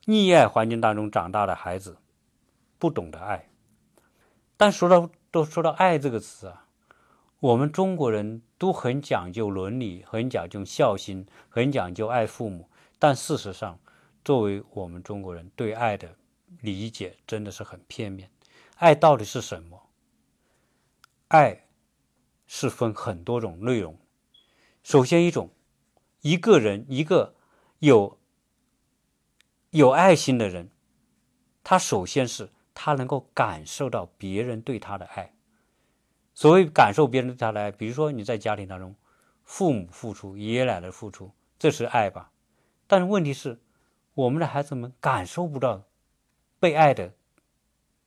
[0.04, 1.96] 溺爱环境当中长大的孩子，
[2.78, 3.48] 不懂得爱。
[4.58, 6.66] 但说到都说到爱这个词啊，
[7.40, 12.68] 我们中国人都很讲究伦理，很讲究孝心，很讲究爱父母。
[12.98, 13.78] 但事实上，
[14.24, 16.14] 作为我们中国人对爱的
[16.60, 18.30] 理解真的是很片面。
[18.76, 19.88] 爱到底是什么？
[21.28, 21.65] 爱。
[22.46, 23.98] 是分很多种内容。
[24.82, 25.50] 首先，一种
[26.20, 27.34] 一个人一个
[27.80, 28.18] 有
[29.70, 30.70] 有爱心的人，
[31.64, 35.34] 他首先是他能够感受到别人对他的爱。
[36.34, 38.94] 所谓感受别人对他的爱，比如说你在家庭当中，
[39.42, 42.30] 父母付出、爷爷奶奶付出，这是爱吧？
[42.86, 43.58] 但是问题是，
[44.14, 45.82] 我们的孩子们感受不到
[46.60, 47.12] 被爱的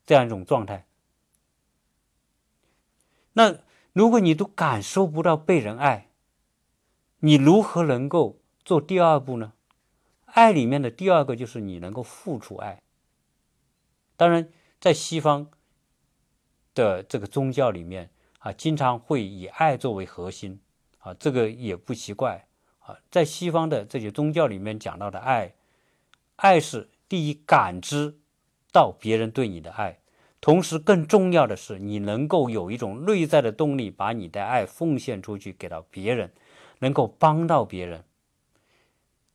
[0.06, 0.86] 这样一种状态。
[3.34, 3.58] 那。
[4.00, 6.08] 如果你都感受不到被人爱，
[7.20, 9.52] 你如何能够做第二步呢？
[10.24, 12.82] 爱里面的第二个就是你能够付出爱。
[14.16, 15.52] 当然，在西方
[16.74, 20.62] 的这个宗教里面啊，经常会以爱作为核心
[21.00, 22.48] 啊，这个也不奇怪
[22.80, 22.98] 啊。
[23.12, 25.56] 在西方的这些宗教里面讲到的爱，
[26.38, 28.18] 爱是第一感知
[28.72, 29.99] 到别人对你的爱。
[30.42, 36.32] 同时，更重要的是，你能够有一种内在的动力，把你的爱奉献出去给到别人，
[36.80, 38.06] 能够帮到别人。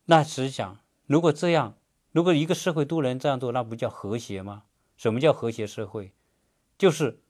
[0.06, 1.74] 那实际上，如果这样，
[2.12, 4.64] 如果一个社会都能这样做，那不叫和谐吗？
[4.96, 6.12] 什么叫和谐社会？
[6.78, 7.20] 就是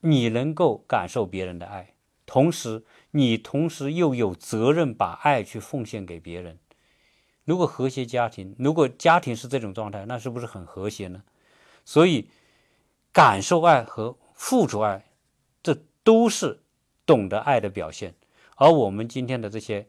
[0.00, 1.94] 你能够感受别人的爱，
[2.26, 6.58] 同时你同时又有责任把爱去奉献给别人。
[7.44, 11.22] 如果和谐家庭，如果家庭是这种状态，那是不是很和谐呢？
[11.84, 12.30] 所以，
[13.12, 15.12] 感受爱和付出爱，
[15.62, 16.62] 这都是
[17.04, 18.14] 懂得爱的表现。
[18.56, 19.88] 而我们今天的这些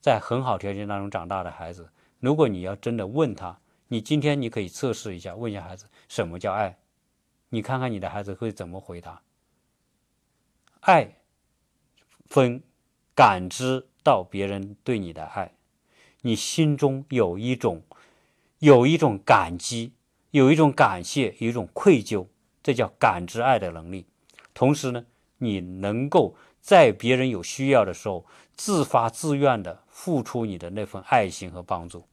[0.00, 6.78] 在很好条件当中长大的孩子，如果你要真的问他，你今天你可以测试一下，问一下孩子什么叫爱，
[7.50, 9.22] 你看看你的孩子会怎么回答。
[10.80, 11.16] 爱
[12.26, 12.62] 分
[13.14, 15.54] 感知到别人对你的爱，
[16.22, 17.82] 你心中有一种
[18.58, 19.92] 有一种感激。
[20.34, 22.26] 有一种感谢，有一种愧疚，
[22.60, 24.04] 这叫感知爱的能力。
[24.52, 25.06] 同时呢，
[25.38, 32.04] 你能够在别人有需要的时候自发自愿的付出你的那份爱心和帮助，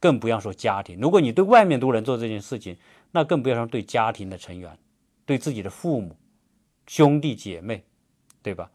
[0.00, 0.98] 更不要说家庭。
[0.98, 2.76] 如果你对外面都能做这件事情，
[3.12, 4.76] 那更不要说对家庭的成员，
[5.24, 6.16] 对自己的父母、
[6.88, 7.84] 兄弟姐妹，
[8.42, 8.68] 对吧？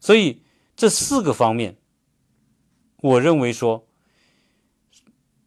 [0.00, 0.40] 所以
[0.74, 1.76] 这四个方面，
[3.02, 3.86] 我认为说，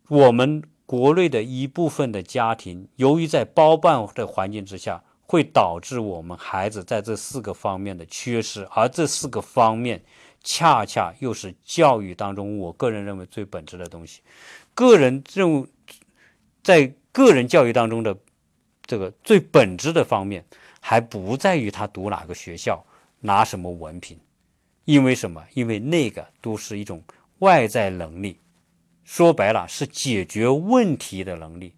[0.09, 5.01] 我们国内的一部分的家庭，由于在包办的环境之下。
[5.31, 10.03] 会导致我们孩子在这四个方面的缺失，而这四个方面
[10.43, 14.19] 恰恰又是教育当中我个人认为最本质的东西。
[14.73, 15.67] 个人认为，
[16.61, 18.13] 在个人教育当中的
[18.85, 20.43] 这个最本质的方面，
[20.81, 22.85] 还不在于他读哪个学校、
[23.21, 24.19] 拿什么文凭，
[24.83, 25.41] 因为什么？
[25.53, 27.01] 因为那个都是一种
[27.39, 28.37] 外在能力，
[29.03, 31.73] 说白了是解决问题的能力。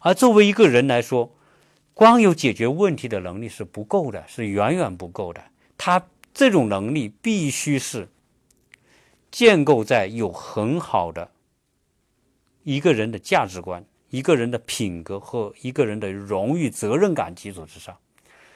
[0.00, 1.34] 而作为一个人来说，
[1.94, 5.44] 光有解决问题的能力是不够的，是远远不够的。
[5.76, 8.08] 他这种能力必须是
[9.30, 11.30] 建构在有很好的
[12.62, 17.98] 一个人的价值观、一个人的品格和一个人的荣誉责任感基础之上。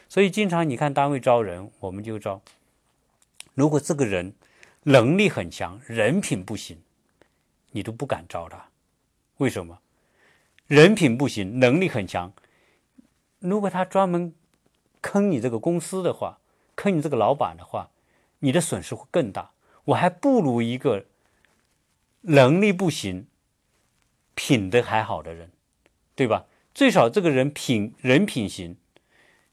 [0.09, 2.41] 所以，经常你看单位招人，我们就招。
[3.55, 4.35] 如果这个人
[4.85, 6.79] 能力很强，人品不行，
[7.77, 8.69] 你都不敢招他。
[9.37, 9.81] 为什么？
[10.67, 12.33] 人品不行，能力很强。
[13.39, 14.35] 如果他专门
[15.03, 16.39] 坑你这个公司的话，
[16.75, 17.91] 坑你这个老板的话，
[18.39, 19.51] 你的损失会更大。
[19.85, 21.05] 我还不如一个
[22.23, 23.27] 能力不行、
[24.35, 25.51] 品德还好的人，
[26.15, 26.47] 对吧？
[26.75, 28.77] 最少这个人品人品行，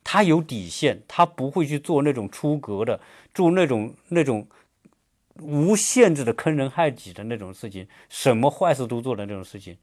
[0.02, 3.02] 他有底线，他不会去做那种出格的、
[3.34, 4.48] 做那种那种
[5.40, 9.78] 无限制的坑人害己的那种事情，什么坏事都做的那种事情。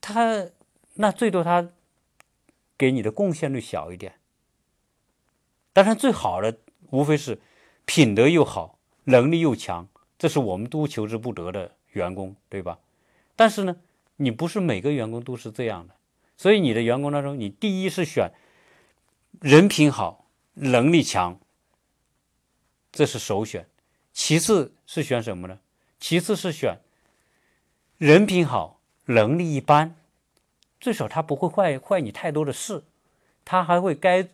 [0.00, 0.48] 他
[0.94, 1.70] 那最多他。
[2.76, 4.16] 给你的贡献率小一点，
[5.72, 6.58] 当然最好的
[6.90, 7.40] 无非是
[7.84, 12.80] 品德又好，能力又强，这是我们都求之不得的员工，对吧？
[13.36, 13.76] 但是呢，
[14.16, 15.94] 你不是每个员工都是这样的，
[16.36, 18.32] 所以你的员工当中，你第一是选
[19.40, 21.38] 人品好、能力强，
[22.90, 23.62] 这是首选；
[24.14, 25.58] 其次是选什么呢？
[25.98, 26.78] 其次是选
[27.98, 29.96] 人品好、能力一般。
[30.80, 32.84] 最少他不会坏坏你太多的事，
[33.44, 34.28] 他还会该，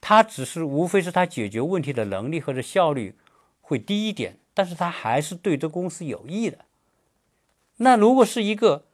[0.00, 3.14] 他只是无非是他解决问题的能力或者效率
[3.60, 6.64] 会低一点，但是他还是对这公司有益的。
[7.78, 8.86] 那如果是一个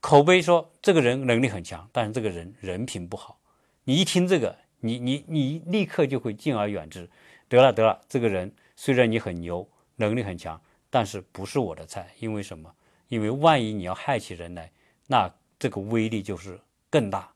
[0.00, 3.38] 口碑说这个人能力很强，但是这个人人品不好，
[3.84, 7.10] 你一听这个，你你你立刻就会敬而远之。
[7.48, 12.72] 得了得了，这个人虽然你很牛，能力很强，但是不是我的菜，因为什么？
[13.08, 14.70] 因为万一你要害起人来，
[15.08, 15.34] 那。
[15.60, 17.32] 这个威力就是更大，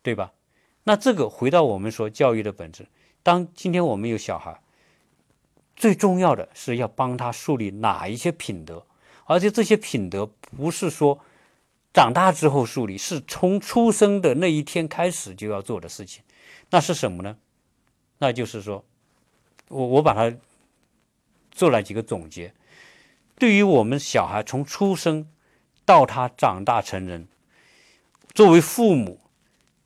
[0.00, 0.32] 对吧？
[0.84, 2.88] 那这个回到我们说教育的本质，
[3.22, 4.58] 当今天我们有小孩，
[5.76, 8.86] 最重要的是要帮他树立哪一些品德，
[9.26, 10.24] 而且这些品德
[10.56, 11.20] 不是说
[11.92, 16.24] 长大之后树立，是从出生的那一天开始就要做的事情。
[16.70, 17.36] 那是什么呢？
[18.16, 18.82] 那就是说，
[19.68, 20.36] 我我把它
[21.50, 22.54] 做了几个总结，
[23.36, 25.28] 对于我们小孩从出生。
[25.88, 27.26] 到他长大成人，
[28.34, 29.22] 作为父母，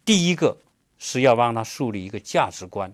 [0.04, 0.58] 第一个
[0.98, 2.92] 是要让他树立一个价值观，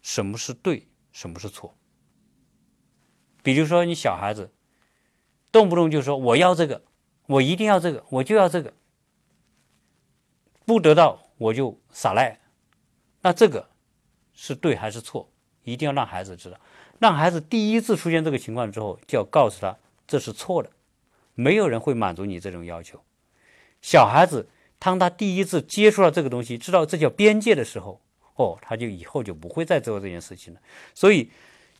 [0.00, 1.76] 什么是对，什么是错。
[3.42, 4.50] 比如说，你小孩子
[5.52, 6.82] 动不动就说我要这个，
[7.26, 8.72] 我一定要这个，我就要这个，
[10.64, 12.40] 不得到我就撒赖，
[13.20, 13.68] 那这个
[14.32, 15.29] 是对还是错？
[15.64, 16.58] 一定要让孩子知道，
[16.98, 20.70] 让孩子第一次出现这个情况之后，就要告诉他这是错的。
[21.34, 23.00] 没有人会满足你这种要求。
[23.80, 28.00] 小孩子当他第一次接触到这个东西，知道这叫边界的时候，
[28.36, 30.60] 哦，他就以后就不会再做这件事情了。
[30.94, 31.30] 所以，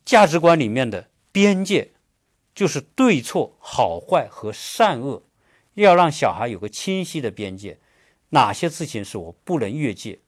[0.04, 1.90] 价值观里面的边界
[2.54, 5.22] 就是对错、好坏和善恶，
[5.74, 7.78] 要让小孩有个清晰的边界。
[8.30, 10.20] 哪些事情是我不能越界？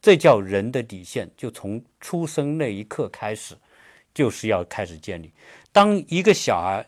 [0.00, 3.56] 这叫人的底线，就从出生那一刻开始，
[4.14, 5.32] 就是要开始建立。
[5.72, 6.86] 当一个小孩。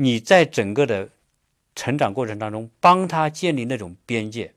[0.00, 1.08] 你在整个的
[1.74, 4.54] 成长过程当中，帮他建立那种边界，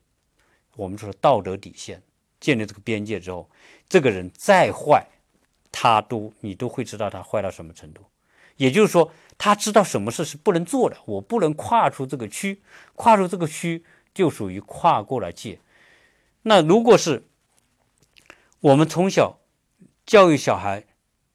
[0.76, 2.00] 我们说道德底线，
[2.38, 3.50] 建立这个边界之后，
[3.88, 5.04] 这个人再坏，
[5.72, 8.04] 他都你都会知道他坏到什么程度。
[8.56, 12.62] 也就是说，他知道什么事是不能做的，我不能跨出这个区，
[12.94, 13.82] 跨出这个区
[14.14, 15.58] 就属于跨过了界。
[16.42, 17.24] 那如果是
[18.62, 19.40] 我们从小
[20.06, 20.84] 教育小孩，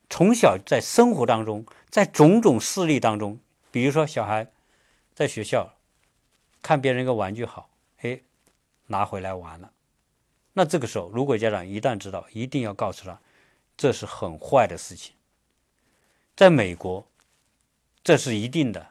[0.09, 3.37] 从小在生活当中，在种种事例当中。
[3.69, 4.47] 比如说，小孩
[5.13, 5.73] 在学校
[6.61, 8.21] 看别人一个玩具好，哎，
[8.85, 9.73] 拿回来玩了。
[10.53, 13.19] 那这个时候，如果家长一旦知道，一定要告诉他，
[13.75, 15.13] 这是很坏的事情。
[16.33, 17.05] 在美国，
[18.05, 18.87] 这是一定的。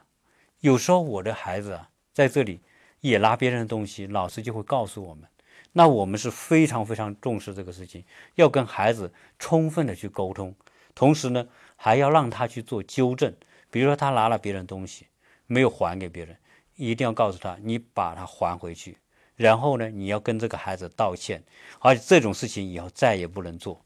[0.59, 2.61] 有时候我的孩子啊，在这里
[3.01, 5.27] 也拿别人的东西，老师就会告诉我们。
[5.73, 8.03] 那我们是非常非常重视这个事情，
[8.35, 10.55] 要跟孩子充分的去沟通，
[10.95, 13.33] 同时呢，还要让他去做纠正。
[13.69, 15.05] 比如说他拿了别人东西，
[15.45, 16.35] 没有还给别人，
[16.75, 18.97] 一定要告诉他，你把它还回去。
[19.35, 21.43] 然后呢，你要跟这个孩子道歉，
[21.79, 23.79] 而且这种事情以后再也不能做，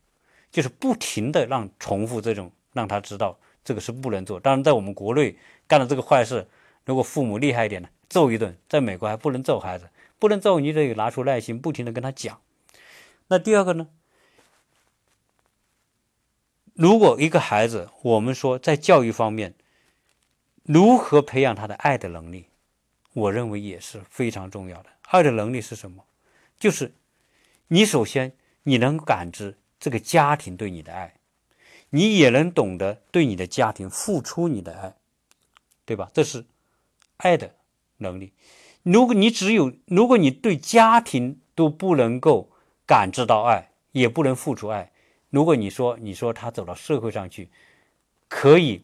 [0.49, 4.39] 就是不停的让重复这种，让他知道这个是不能做。
[4.39, 5.35] 当然，在我们国内
[5.67, 6.47] 干了这个坏事，
[6.85, 9.89] 如果父母厉害一点呢，揍一顿；在美国还不能揍孩子。
[10.21, 12.39] 不能揍你，得拿出耐心，不停的跟他讲。
[13.29, 13.89] 那第二个呢？
[16.75, 19.55] 如果一个孩子，我们说在教育方面，
[20.61, 22.45] 如何培养他的爱的能力，
[23.13, 24.91] 我认为也是非常重要的。
[25.01, 26.05] 爱的能力是什么？
[26.59, 26.93] 就是
[27.69, 31.15] 你首先你能感知这个家庭对你的爱，
[31.89, 34.95] 你也能懂得对你的家庭付出你的爱，
[35.83, 36.11] 对吧？
[36.13, 36.45] 这是
[37.17, 37.55] 爱的
[37.97, 38.33] 能力。
[38.83, 42.49] 如果你只有，如果你对家庭都不能够
[42.87, 44.91] 感知到爱，也不能付出爱，
[45.29, 47.49] 如果你说你说他走到社会上去，
[48.27, 48.83] 可以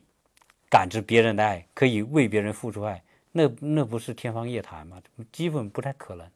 [0.70, 5.02] 感知别人的爱，可以为别人付出爱，那那不是天方夜谭吗？
[5.32, 6.28] 基本不太可能。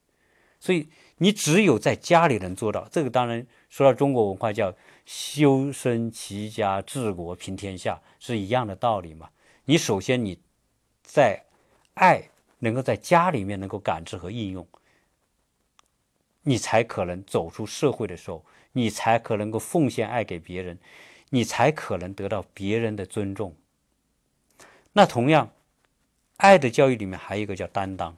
[0.60, 4.74] 所以你只有在家里能做到，这个当然说到中国文化叫
[5.06, 9.30] 修身齐家治国平天下是一样的道理嘛。
[9.66, 10.40] 你首先你
[11.04, 11.44] 在
[11.94, 12.31] 爱。
[12.62, 14.66] 能够在家里面能够感知和应用，
[16.44, 20.78] 你才可能走出社会的时候，你才可能够奉献爱给别人，
[21.30, 23.56] 你才可能得到别人的尊重。
[24.94, 25.50] 那同样，
[26.38, 28.16] 爱的教育里面还有一个叫担当，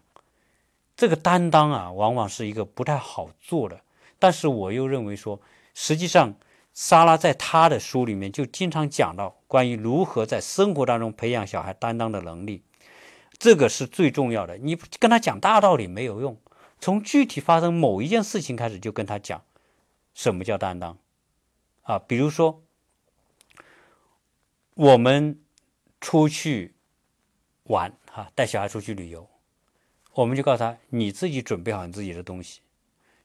[0.97, 3.81] 这个担当啊，往往是一个不太好做的。
[4.19, 5.39] 但是我又认为说，
[5.73, 6.33] 实际上，
[6.73, 12.61] 莎拉在他的书里面就经常讲到关于如何在生活当中培养小孩担当的能力。
[13.43, 16.39] 这个是最重要的，你跟他讲大道理没有用，
[16.79, 19.43] 从具体发生某一件事情开始就跟他讲，
[20.13, 20.97] 什么叫担当，
[21.81, 22.63] 啊，比如说
[24.75, 25.37] 我们
[25.99, 26.73] 出去
[27.63, 29.27] 玩哈，带小孩出去旅游，
[30.13, 32.61] 我们就告诉他，你自己准备好你自己的东西，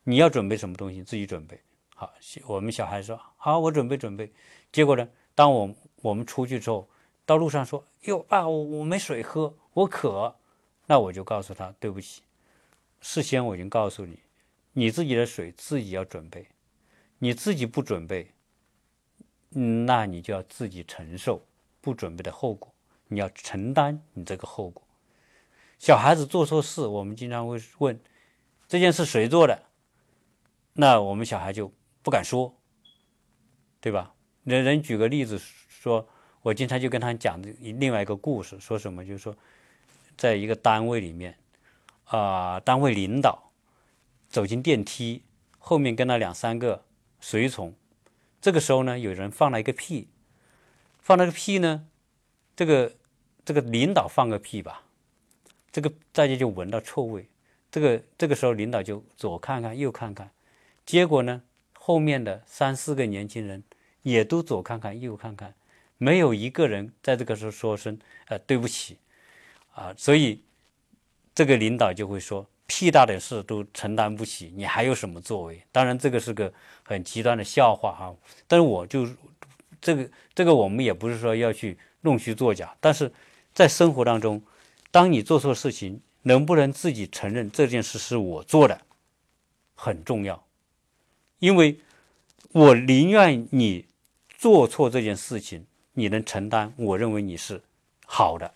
[0.02, 1.60] 你要准备什么东西自己准备
[1.94, 2.12] 好。
[2.48, 4.32] 我们小孩说好，我准备准备。
[4.72, 6.88] 结果呢，当我我们出去之后，
[7.24, 9.54] 到路上说，哟爸，我我没水喝。
[9.78, 10.34] 我渴，
[10.86, 12.22] 那我就告诉他对不起，
[13.00, 14.18] 事先我已经告诉你，
[14.72, 16.48] 你自己的水自己要准备，
[17.18, 18.32] 你自己不准备，
[19.50, 21.46] 那你就要自己承受
[21.80, 22.74] 不准备的后果，
[23.06, 24.82] 你要承担你这个后果。
[25.78, 28.00] 小孩子做错事，我们经常会问
[28.66, 29.62] 这件事谁做的，
[30.72, 31.72] 那我们小孩就
[32.02, 32.52] 不敢说，
[33.80, 34.12] 对吧？
[34.42, 36.04] 人人举个例子说，
[36.42, 39.32] 我经常就跟他讲另外一个故事，说什么就是说。
[40.18, 41.38] 在一个单位里面，
[42.04, 43.52] 啊，单位领导
[44.28, 45.22] 走进电梯，
[45.58, 46.84] 后面跟了两三个
[47.20, 47.72] 随从。
[48.40, 50.08] 这个时候呢，有人放了一个屁，
[50.98, 51.86] 放了个屁呢，
[52.56, 52.92] 这个
[53.44, 54.82] 这个领导放个屁吧，
[55.70, 57.28] 这个大家就闻到臭味。
[57.70, 60.30] 这个这个时候，领导就左看看右看看，
[60.84, 61.42] 结果呢，
[61.74, 63.62] 后面的三四个年轻人
[64.02, 65.54] 也都左看看右看看，
[65.96, 68.98] 没有一个人在这个时候说声呃对不起。
[69.78, 70.42] 啊，所以
[71.32, 76.52] 这个领导就会说：“屁大点事都承担不起，你还有什么作为？”当然，这个是个
[76.82, 78.12] 很极端的笑话哈。
[78.48, 79.08] 但是我就
[79.80, 82.76] 这个这个，我们也不是说要去弄虚作假。
[82.80, 83.12] 但是
[83.54, 84.42] 在生活当中，
[84.90, 88.80] 当你做错事情，能不能自己承认这件事是我做的，
[89.76, 90.44] 很重要。
[91.38, 91.78] 因为
[92.50, 93.86] 我宁愿你
[94.28, 97.62] 做错这件事情，你能承担，我认为你是
[98.04, 98.52] 好的。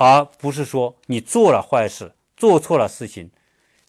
[0.00, 3.28] 而不是说你做了坏事、做错了事情，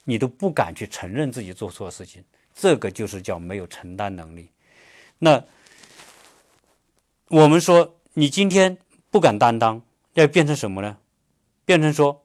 [0.05, 2.23] 你都不敢去承认自己做错事情，
[2.55, 4.49] 这个就是叫没有承担能力。
[5.19, 5.43] 那
[7.27, 8.75] 我们说你今天
[9.11, 9.83] 不敢担当，
[10.13, 10.97] 要变成什么呢？
[11.63, 12.23] 变成说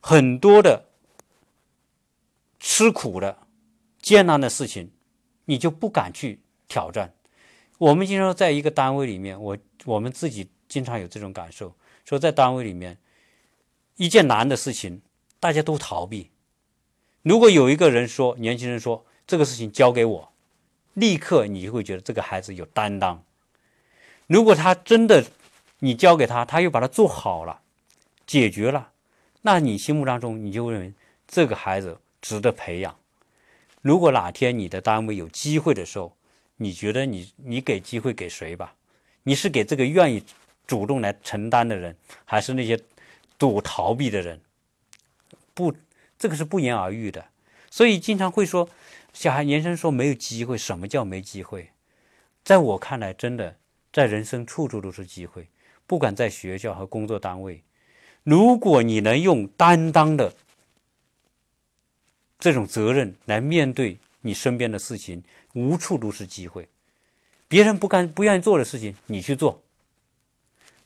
[0.00, 0.86] 很多的
[2.58, 3.36] 吃苦的、
[4.00, 4.90] 艰难的事情，
[5.44, 7.12] 你就不敢去挑战。
[7.76, 11.76] 我们经常在一个单位里面，我我们自己经常有这种感受，
[12.06, 12.96] 说在单位里面。
[13.96, 15.02] 一件难的事情，
[15.40, 16.30] 大家都逃避。
[17.22, 20.32] 如果有一个人说，年轻人说这个事情交给我，
[20.94, 23.22] 立刻你就会觉得这个孩子有担当。
[24.26, 25.24] 如果他真的
[25.78, 27.60] 你交给他，他又把它做好了，
[28.26, 28.92] 解决了，
[29.42, 30.92] 那你心目当中你就认为
[31.26, 32.96] 这个孩子值得培养。
[33.82, 36.16] 如果哪天你的单位有机会的时候，
[36.56, 38.74] 你觉得你你给机会给谁吧？
[39.22, 40.22] 你是给这个愿意
[40.66, 42.78] 主动来承担的人，还是那些
[43.38, 44.40] 躲逃避的人？
[45.54, 45.74] 不，
[46.18, 47.26] 这个是不言而喻的。
[47.70, 48.68] 所以经常会说，
[49.12, 51.70] 小孩年轻人说没有机会，什么叫没机会？
[52.44, 53.56] 在我看来，真的
[53.92, 55.48] 在人生处处都是机会，
[55.86, 57.62] 不管在学校和工作单位，
[58.22, 60.34] 如果你能用担当的。
[62.38, 65.24] 这种责任来面对你身边的事情，
[65.54, 66.68] 无处都是机会。
[67.48, 69.62] 别人不干、不愿意做的事情，你去做；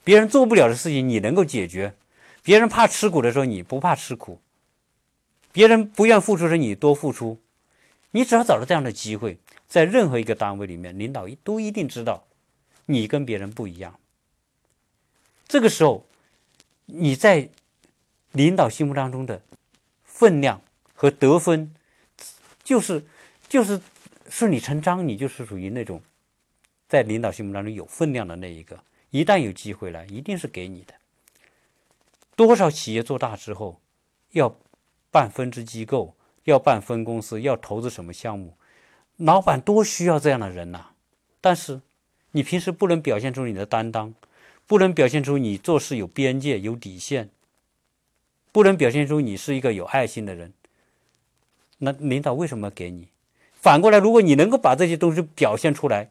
[0.05, 1.91] 别人做不了的事情，你能够解决；
[2.43, 4.41] 别人怕吃苦的时候，你不怕吃苦；
[5.53, 7.39] 别人不愿付出时，你多付出。
[8.13, 9.39] 你只要找到这样的机会，
[9.69, 12.27] 在任何一个单位里面，领导都一定知道
[12.87, 13.99] 你跟别人不一样。
[15.47, 16.07] 这个时候，
[16.87, 17.49] 你在
[18.33, 19.43] 领导心目当中的
[20.05, 20.61] 分量。
[20.93, 21.75] 和得分，
[22.63, 23.03] 就是
[23.49, 23.81] 就是
[24.29, 26.03] 顺理成章，你就是属于那种
[26.91, 28.79] 在领导心目当中有分量的那一个。
[29.09, 30.93] 一旦有机会了，一定是给你的。
[32.47, 33.83] 多少企业做大之后，
[34.31, 34.57] 要
[35.11, 38.57] 办分支机构，要办分公司，要投资什么项目，
[39.19, 40.93] 老板多需要这样的人呐。
[41.43, 41.83] 但是
[42.31, 44.15] 你平时不能表现出你的担当，
[44.67, 47.29] 不能表现出你做事有边界、有底线，
[48.53, 50.55] 不能表现出你是一个有爱心的人。
[51.77, 53.09] 那领导为什么给你？
[53.53, 56.11] 反过来，如果你能够把这些东西表现出来，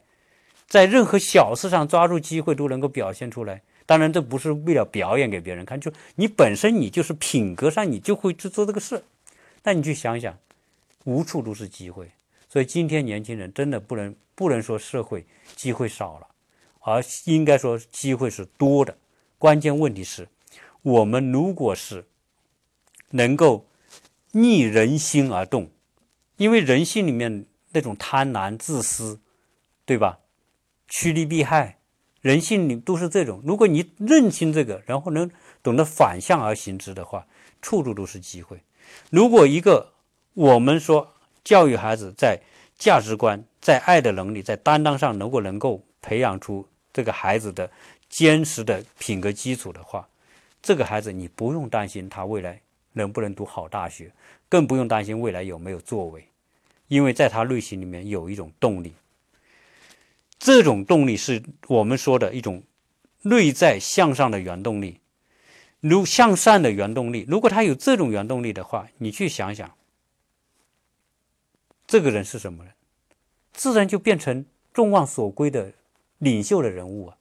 [0.67, 3.63] 在任何小事上抓住机会都能够表现出来。
[3.89, 9.03] 当然，这不是为了表演给别人看，就你本身你就是品格上你就会去做这个事。
[9.63, 10.37] 那你去想想，
[11.05, 12.07] 无处都是机会。
[12.47, 15.25] 所以今天年轻人真的不能不能说社会
[15.55, 16.27] 机会少了，
[16.81, 18.95] 而应该说机会是多的。
[19.39, 20.27] 关键问题是，
[20.83, 22.05] 我们如果是
[23.09, 23.65] 能够。
[24.31, 25.71] 逆人心而动，
[26.37, 29.19] 因为人性里面那种贪婪、自私，
[29.85, 30.19] 对吧？
[30.87, 31.78] 趋利避害，
[32.21, 33.41] 人性里都是这种。
[33.45, 35.29] 如果你认清这个，然后能
[35.63, 37.25] 懂得反向而行之的话，
[37.61, 38.59] 处处都是机会。
[39.09, 39.93] 如果一个
[40.33, 41.13] 我们说
[41.43, 42.39] 教育孩子在
[42.77, 47.69] 价值观、在爱的能力、在担当上，如果能够培养出这个孩子的
[48.09, 50.07] 坚实的品格基础的话，
[50.61, 52.61] 这个孩子你不用担心他未来。
[52.93, 54.11] 能不能读好大学，
[54.49, 56.27] 更不用担心未来有没有作为，
[56.87, 58.91] 因为在他内心里面有一种动力，
[60.39, 62.63] 这种动力是我们说的一种
[63.23, 65.01] 内在向上的原动力，
[65.81, 67.25] 如向善的原动力。
[67.27, 69.75] 如果他有这种原动力的话，你去想想，
[71.85, 72.73] 这个人是什么人，
[73.51, 75.73] 自然就变成众望所归的
[76.19, 77.17] 领袖的人物啊。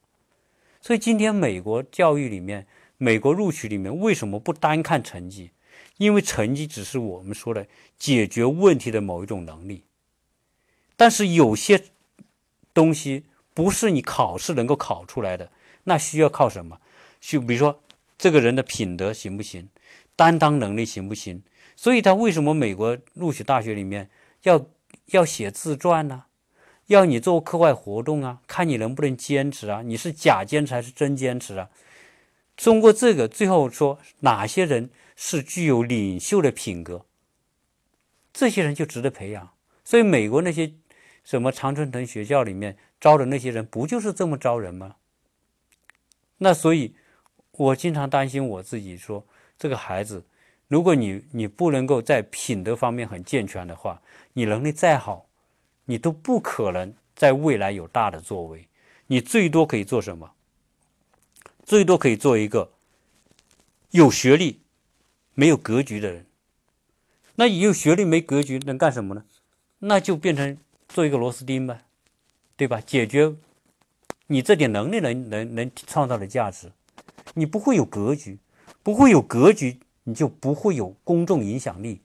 [0.79, 2.65] 所以今天美国教育里面，
[2.97, 5.51] 美国录取里面为什么不单看成绩？
[5.97, 7.67] 因为成绩只是我们说的
[7.97, 9.83] 解决问题的某一种能力，
[10.95, 11.83] 但是有些
[12.79, 15.51] 东西不是你考试能够考出来的，
[15.83, 16.79] 那需要靠什么？
[17.19, 17.81] 就比如说
[18.17, 19.67] 这个人的品德行不行，
[20.15, 21.43] 担当能力行不行？
[21.75, 24.09] 所以他为什么美国录取大学里面
[24.43, 24.65] 要
[25.07, 26.23] 要写自传呢？
[26.87, 29.81] 要你做课外活动啊，看你能不能坚持啊？
[29.81, 31.69] 你是假坚持还是真坚持啊？
[32.55, 34.89] 通过这个，最后说哪些人？
[35.21, 37.05] 是具有领袖的品格，
[38.31, 39.49] 这些人就值得培养。
[39.83, 40.71] 所以，美国那些
[41.29, 44.95] 什么常春藤学校里面招的那些人，不就是这么招人吗？
[46.39, 46.95] 那所以，
[47.51, 49.23] 我经常担心我自己说，
[49.55, 50.25] 这个孩子，
[50.67, 54.01] 如果你你不能够在品德方面很健全的话，
[54.33, 55.27] 你能力再好，
[55.85, 58.67] 你都不可能在未来有大的作为。
[59.05, 60.31] 你最多可以做什么？
[61.63, 62.71] 最多可以做一个
[63.91, 64.61] 有学历。
[65.35, 66.25] 没有格局的人，
[67.35, 69.23] 那有学历没格局能干什么呢？
[69.77, 70.57] 那就变成
[70.89, 71.85] 做一个螺丝钉呗，
[72.57, 72.81] 对吧？
[72.85, 73.33] 解决
[74.27, 76.71] 你这点能力能能能创造的价值，
[77.35, 78.39] 你不会有格局，
[78.83, 82.01] 不会有格局，你就不会有公众影响力。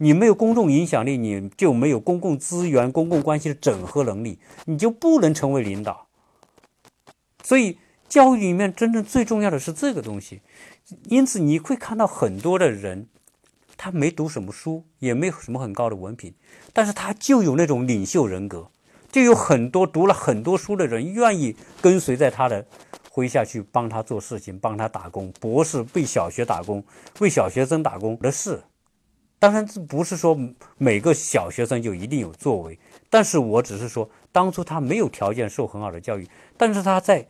[0.00, 6.06] 你没有公众影响力，你就没有公共资源、公共关系的整合能力，你就不能成为领导。
[7.42, 7.78] 所以，
[8.08, 10.40] 教育里面真正最重要的是这个东西。
[11.08, 13.08] 因此，你会看到很多的人，
[13.78, 16.34] 他没读什么书，也没有什么很高的文凭，
[16.74, 18.68] 但是他就有那种领袖人格，
[19.10, 22.66] 就有很多读了很多书的人愿意跟随在他的
[23.14, 25.32] 麾下去帮他做事情，帮他打工。
[25.40, 26.84] 博士为小学打工，
[27.20, 28.60] 为小学生打工的事，
[29.38, 30.38] 当然这不是说
[30.76, 37.26] 每个小学生就一定有作为，但是我只是说，当初他没有条件受很好的教育，但是他在。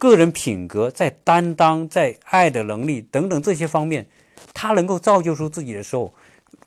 [0.00, 4.06] 个人品格在担当、在爱的能力等等这些方面，
[4.54, 6.12] 他能够造就出自己的时候，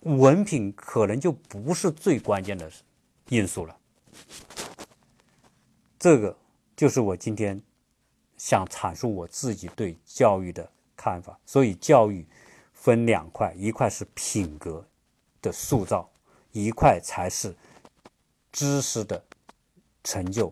[0.02, 2.72] 文凭可能就不是最关键的
[3.30, 3.78] 因素了。
[6.00, 6.36] 这个
[6.76, 7.62] 就是我今天
[8.38, 11.40] 想阐述我自己对教育的看法。
[11.46, 12.26] 所以，教育
[12.74, 14.84] 分两块，一块是品格
[15.42, 16.10] 的塑造，
[16.52, 17.56] 一块才是
[18.52, 19.24] 知识的
[20.04, 20.52] 成就。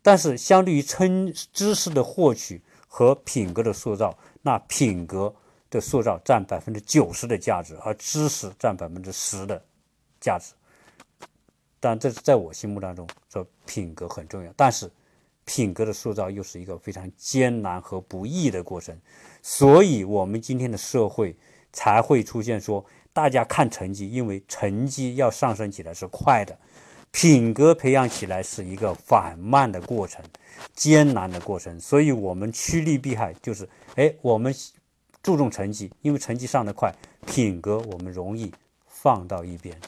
[0.00, 5.34] 但是，相对于称知识的获取和品格的塑造，那品格
[5.70, 9.62] 的塑造占百分之九十的价值，而知识占百分之十的
[10.20, 10.52] 价值。
[11.80, 14.52] 但这是在我心目当中，说品格很重要。
[14.56, 14.90] 但是，
[15.44, 18.98] 品格的塑造又是一个非常艰难和不易的过程。
[19.42, 21.36] 所以，我们今天的社会
[21.72, 26.58] 才会出现说，大家看成绩，因为成绩要上升起来是快的，
[27.12, 30.24] 品格培养起来是一个缓慢的过程，
[30.74, 31.78] 艰难的过程。
[31.80, 34.52] 所以我们趋利避害，就是哎，我们
[35.22, 36.94] 注重成绩，因为成绩上得快，
[37.26, 38.52] 品格我们容易
[38.86, 39.78] 放到一边。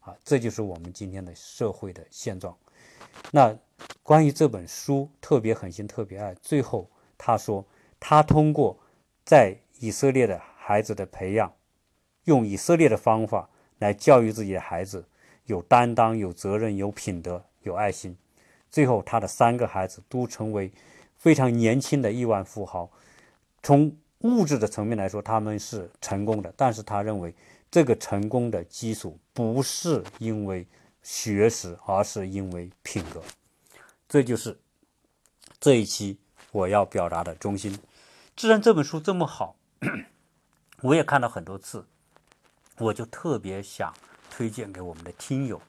[0.00, 2.56] 啊这就是我们今天的社会的现状。
[3.30, 3.54] 那
[4.02, 6.34] 关于这本书，特别狠心，特别爱。
[6.36, 7.64] 最后他说，
[8.00, 8.78] 他通过
[9.24, 11.52] 在以色列的孩子的培养，
[12.24, 13.50] 用以色列的方法
[13.80, 15.04] 来教育自己的孩子，
[15.44, 18.16] 有担当、有责任、有品德、有爱心。
[18.70, 20.72] 最后，他的三个孩子都成为
[21.16, 22.90] 非常年轻的亿万富豪。
[23.62, 27.34] 从物质的层面来说，他们是成功的，但是他认为。
[27.70, 30.66] 这个成功的基础不是因为
[31.02, 33.22] 学识，而是因为品格。
[34.08, 34.58] 这就是
[35.60, 36.18] 这一期
[36.50, 37.78] 我要表达的中心。
[38.34, 39.54] 既然这本书这么好，
[40.80, 41.84] 我也看了很多次，
[42.78, 43.92] 我就特别想
[44.30, 45.60] 推荐给我们的听友。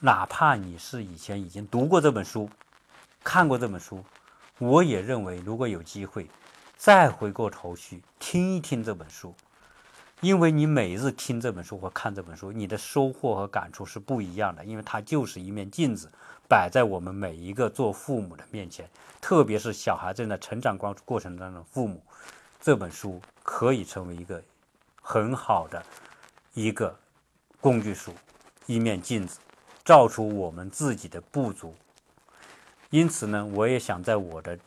[0.00, 2.50] 哪怕你是以前已经读过这本书、
[3.22, 4.04] 看过这本书，
[4.58, 6.28] 我也认为如果有机会
[6.78, 9.34] 再回过头去听一听这本书。
[10.20, 14.64] 因为你每日听这本书或看这本书，你的收获和感触是不一样的。
[14.64, 16.10] 因为它就是一面镜子，
[16.48, 18.88] 摆在我们每一个做父母的面前，
[19.20, 22.02] 特别是小孩正在成长过过程当中，父母
[22.60, 24.42] 这本书可以成为一个
[25.00, 25.80] 很好的
[26.52, 26.96] 一个
[27.60, 28.12] 工具书，
[28.66, 29.38] 一面镜子，
[29.84, 31.74] 照出我们自己的不足。
[32.90, 34.58] 因此呢，我也想在我的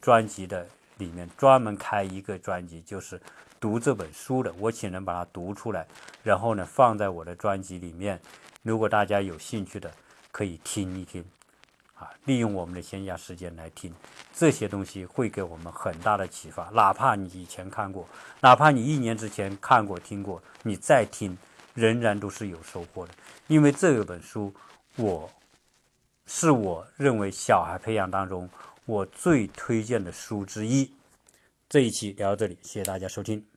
[0.00, 0.66] 专辑的
[0.98, 3.20] 里面专门开一个专辑，就是。
[3.58, 5.86] 读这本书的，我请人把它读出来，
[6.22, 8.20] 然后呢放在我的专辑里面。
[8.62, 9.90] 如果大家有兴趣的，
[10.30, 11.24] 可以听一听，
[11.94, 13.92] 啊，利用我们的闲暇时间来听
[14.34, 16.64] 这些东西，会给我们很大的启发。
[16.64, 18.06] 哪怕你以前看过，
[18.40, 21.36] 哪怕你一年之前看过、听过，你再听，
[21.72, 23.14] 仍然都是有收获的。
[23.46, 24.54] 因为这本书，
[24.96, 25.28] 我
[26.26, 28.48] 是我认为小孩培养当中
[28.86, 30.92] 我最推荐的书之一。
[31.68, 33.55] 这一期聊到这里，谢谢大家收听。